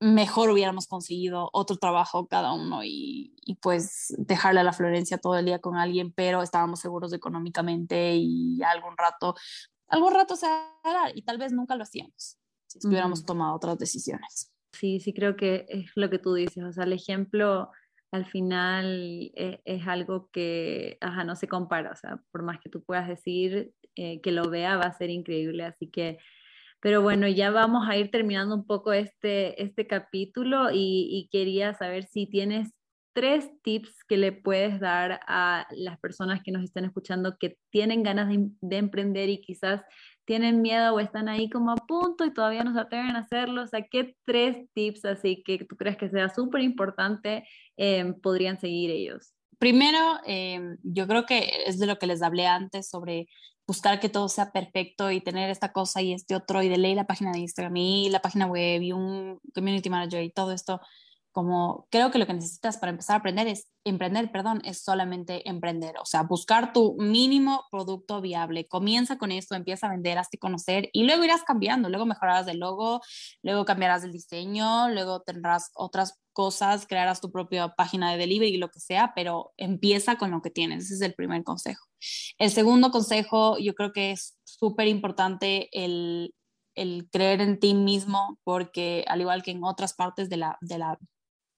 [0.00, 5.46] mejor hubiéramos conseguido otro trabajo cada uno y, pues dejarle a la Florencia todo el
[5.46, 9.34] día con alguien, pero estábamos seguros económicamente y algún rato,
[9.88, 12.38] algún rato se hará y tal vez nunca lo hacíamos
[12.68, 14.52] si hubiéramos tomado otras decisiones.
[14.72, 17.70] Sí, sí creo que es lo que tú dices, o sea, el ejemplo
[18.10, 22.70] al final e, es, algo que, ajá, no se compara, o sea, por más que
[22.70, 26.18] tú puedas decir eh, que lo vea, va a ser increíble, así que,
[26.80, 32.04] pero bueno, ya vamos a ir terminando un poco este, este capítulo y, quería saber
[32.04, 32.70] si tienes
[33.12, 38.04] tres tips que le puedes dar a las personas que nos están escuchando que tienen
[38.04, 39.82] ganas de, de emprender y quizás
[40.24, 43.62] tienen miedo o están ahí como a punto y todavía no se atreven a hacerlo?
[43.62, 48.60] O sea, ¿qué tres tips así que tú crees que sea súper importante eh, podrían
[48.60, 49.34] seguir ellos?
[49.58, 53.26] Primero, em, yo creo que es de lo que les hablé antes sobre
[53.68, 56.94] buscar que todo sea perfecto y tener esta cosa y este otro y de ley
[56.94, 60.80] la página de Instagram y la página web y un community manager y todo esto
[61.38, 65.48] como creo que lo que necesitas para empezar a aprender es emprender, perdón, es solamente
[65.48, 68.66] emprender, o sea, buscar tu mínimo producto viable.
[68.66, 72.58] Comienza con esto, empieza a vender, hazte conocer y luego irás cambiando, luego mejorarás el
[72.58, 73.02] logo,
[73.44, 78.58] luego cambiarás el diseño, luego tendrás otras cosas, crearás tu propia página de delivery y
[78.58, 81.86] lo que sea, pero empieza con lo que tienes, ese es el primer consejo.
[82.38, 86.34] El segundo consejo, yo creo que es súper importante el,
[86.74, 90.78] el creer en ti mismo, porque al igual que en otras partes de la, de
[90.78, 90.98] la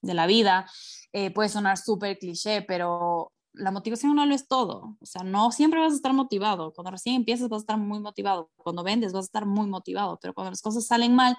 [0.03, 0.71] de la vida.
[1.13, 4.97] Eh, puede sonar súper cliché, pero la motivación no lo es todo.
[5.01, 6.73] O sea, no siempre vas a estar motivado.
[6.73, 8.51] Cuando recién empiezas vas a estar muy motivado.
[8.57, 11.37] Cuando vendes vas a estar muy motivado, pero cuando las cosas salen mal,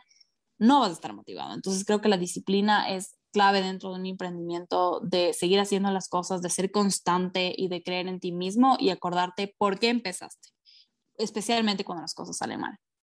[0.58, 1.54] no vas a estar motivado.
[1.54, 6.08] Entonces creo que la disciplina es clave dentro de un emprendimiento, de seguir haciendo las
[6.08, 10.50] cosas, de ser constante y de creer en ti mismo y acordarte por qué empezaste,
[11.16, 12.78] especialmente cuando las cosas salen mal.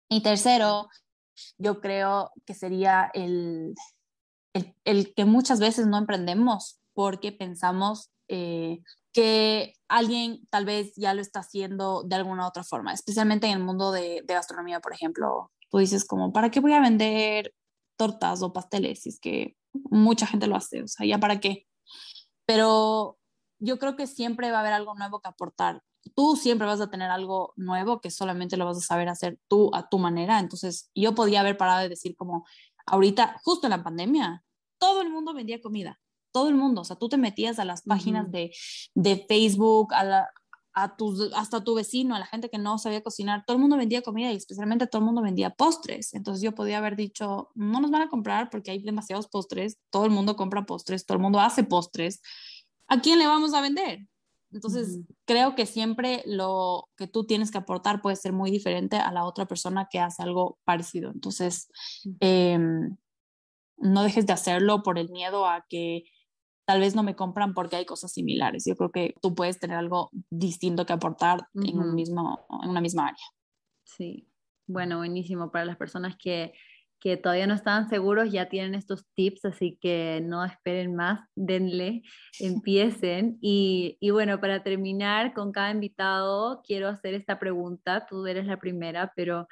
[0.09, 0.87] Y tercero,
[1.57, 3.73] yo creo que sería el,
[4.54, 8.82] el, que muchas veces no emprendemos porque pensamos eh,
[9.12, 13.64] que alguien tal vez ya lo está haciendo de alguna otra forma, especialmente en el
[13.64, 15.51] mundo de, de, gastronomía, por ejemplo.
[15.70, 17.54] Tú dices como, ¿para qué voy a vender
[17.97, 20.84] tortas o pasteles si es que mucha gente lo hace?
[20.84, 21.68] O sea, ¿ya para qué?
[22.45, 23.18] Pero
[23.60, 25.82] yo creo que siempre va a haber algo nuevo que aportar.
[26.16, 29.72] Tú siempre vas a tener algo nuevo que solamente lo vas a saber hacer tú
[29.74, 30.39] a tu manera.
[30.39, 32.45] Entonces, yo podía haber parado de decir como,
[32.86, 34.43] ahorita, justo en la pandemia,
[34.77, 35.99] todo el mundo vendía comida,
[36.31, 38.51] todo el mundo, o sea, tú te metías a las páginas de,
[38.95, 40.27] de, Facebook, a,
[40.73, 43.77] a tus, hasta tu vecino, a la gente que no sabía cocinar, todo el mundo
[43.77, 46.13] vendía comida y especialmente todo el mundo vendía postres.
[46.13, 50.05] Entonces yo podía haber dicho, no nos van a comprar porque hay demasiados postres, todo
[50.05, 52.21] el mundo compra postres, todo el mundo hace postres.
[52.88, 54.07] ¿A quién le vamos a vender?
[54.54, 59.12] Entonces, creo que siempre lo que tú tienes que aportar puede ser muy diferente a
[59.12, 61.12] la otra persona que hace algo parecido.
[61.12, 61.70] Entonces,
[62.20, 62.95] em,
[63.78, 66.04] no dejes de hacerlo por el miedo a que
[66.66, 68.64] tal vez no me compran porque hay cosas similares.
[68.66, 72.82] Yo creo que tú puedes tener algo distinto que aportar en, un mismo, en una
[72.82, 73.26] misma área.
[73.84, 74.30] Sí,
[74.68, 76.54] bueno, buenísimo para las personas que,
[77.04, 82.01] que todavía no estaban seguros, ya tienen estos tips, así que no esperen más, denle,
[82.39, 83.38] empiecen.
[83.41, 88.58] Y, y, bueno, para terminar con cada invitado, quiero hacer esta pregunta, tú eres la
[88.58, 89.49] primera, pero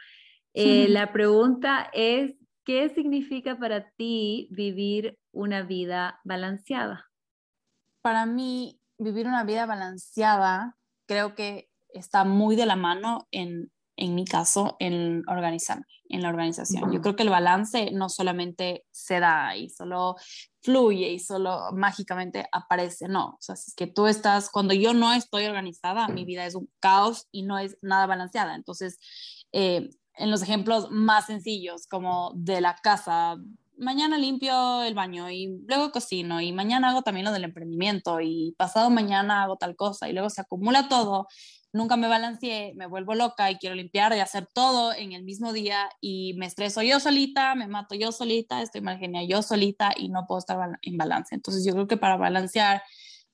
[0.53, 7.09] eh, la pregunta es, ¿qué significa para ti vivir una vida balanceada?
[8.01, 13.69] Para mí, vivir una vida balanceada creo que está muy de la mano en,
[14.01, 16.91] en mi caso, en organizarme, en la organización.
[16.91, 20.15] Yo creo que el balance no solamente se da y solo
[20.63, 23.27] fluye y solo mágicamente aparece, no.
[23.27, 26.55] O sea, si es que tú estás, cuando yo no estoy organizada, mi vida es
[26.55, 28.55] un caos y no es nada balanceada.
[28.55, 28.97] Entonces,
[29.51, 33.37] eh, en los ejemplos más sencillos, como de la casa,
[33.77, 38.55] mañana limpio el baño y luego cocino y mañana hago también lo del emprendimiento y
[38.57, 41.27] pasado mañana hago tal cosa y luego se acumula todo,
[41.73, 45.53] nunca me balanceé, me vuelvo loca y quiero limpiar y hacer todo en el mismo
[45.53, 49.91] día y me estreso yo solita, me mato yo solita, estoy mal genial yo solita
[49.95, 51.35] y no puedo estar en balance.
[51.35, 52.81] Entonces yo creo que para balancear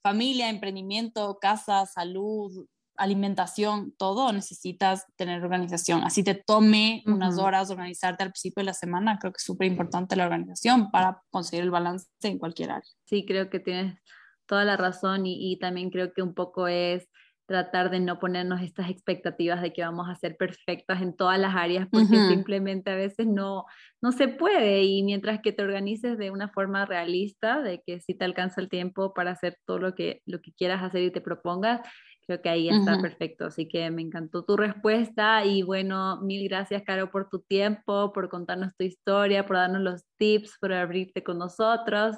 [0.04, 6.04] familia, emprendimiento, casa, salud, alimentación, todo necesitas tener organización.
[6.04, 9.18] Así te tome unas horas organizarte al principio de la semana.
[9.20, 12.90] Creo que es súper importante la organización para conseguir el balance en cualquier área.
[13.06, 14.00] Sí, creo que tienes
[14.48, 17.08] toda la razón y, y también creo que un poco es
[17.48, 21.56] tratar de no ponernos estas expectativas de que vamos a ser perfectas en todas las
[21.56, 23.66] áreas porque simplemente a veces no,
[24.02, 28.14] no se puede y mientras que te organices de una forma realista, de que si
[28.14, 31.22] te alcanza el tiempo para hacer todo lo que, lo que quieras hacer y te
[31.22, 31.82] propongas,
[32.28, 33.46] Creo que ahí está perfecto.
[33.46, 38.28] Así que me encantó tu respuesta y bueno, mil gracias, Caro, por tu tiempo, por
[38.28, 42.18] contarnos tu historia, por darnos los tips, por abrirte con nosotros.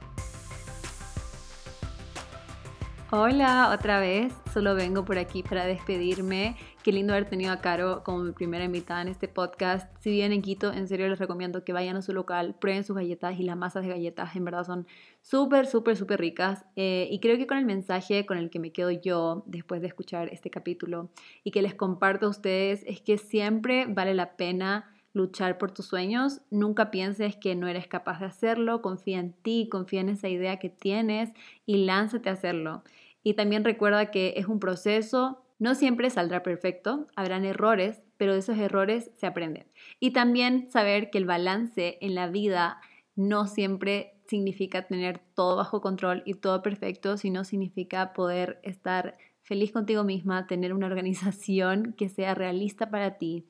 [3.11, 4.35] Hola, otra vez.
[4.53, 6.57] Solo vengo por aquí para despedirme.
[6.83, 9.91] Qué lindo haber tenido a Caro como mi primera invitada en este podcast.
[10.01, 12.95] Si vienen en Quito, en serio les recomiendo que vayan a su local, prueben sus
[12.95, 14.37] galletas y las masas de galletas.
[14.37, 14.87] En verdad son
[15.23, 16.67] súper, súper, súper ricas.
[16.77, 19.87] Eh, y creo que con el mensaje con el que me quedo yo después de
[19.87, 21.09] escuchar este capítulo
[21.45, 25.87] y que les comparto a ustedes es que siempre vale la pena luchar por tus
[25.87, 26.43] sueños.
[26.51, 28.83] Nunca pienses que no eres capaz de hacerlo.
[28.83, 31.31] Confía en ti, confía en esa idea que tienes
[31.65, 32.83] y lánzate a hacerlo.
[33.23, 38.41] Y también recuerda que es un proceso, no siempre saldrá perfecto, habrán errores, pero de
[38.41, 39.67] esos errores se aprenden.
[40.01, 42.81] Y también saber que el balance en la vida
[43.17, 49.73] no siempre significa tener todo bajo control y todo perfecto, sino significa poder estar feliz
[49.73, 53.47] contigo misma, tener una organización que sea realista para ti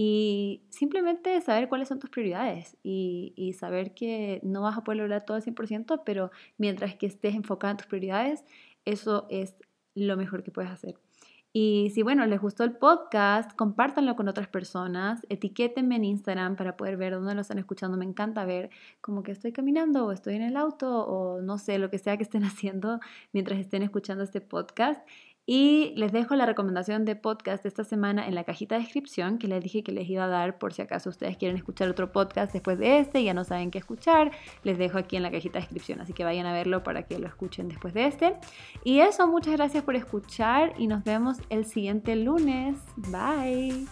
[0.00, 4.98] y simplemente saber cuáles son tus prioridades y, y saber que no vas a poder
[4.98, 8.44] lograr todo al 100%, pero mientras que estés enfocada en tus prioridades,
[8.88, 9.54] eso es
[9.94, 10.96] lo mejor que puedes hacer.
[11.52, 16.76] Y si, bueno, les gustó el podcast, compártanlo con otras personas, etiquétenme en Instagram para
[16.76, 17.96] poder ver dónde lo están escuchando.
[17.96, 18.70] Me encanta ver
[19.00, 22.16] como que estoy caminando o estoy en el auto o no sé, lo que sea
[22.18, 23.00] que estén haciendo
[23.32, 25.06] mientras estén escuchando este podcast.
[25.50, 29.38] Y les dejo la recomendación de podcast de esta semana en la cajita de descripción
[29.38, 32.12] que les dije que les iba a dar por si acaso ustedes quieren escuchar otro
[32.12, 34.30] podcast después de este y ya no saben qué escuchar.
[34.62, 37.18] Les dejo aquí en la cajita de descripción, así que vayan a verlo para que
[37.18, 38.36] lo escuchen después de este.
[38.84, 42.78] Y eso, muchas gracias por escuchar y nos vemos el siguiente lunes.
[42.96, 43.86] Bye.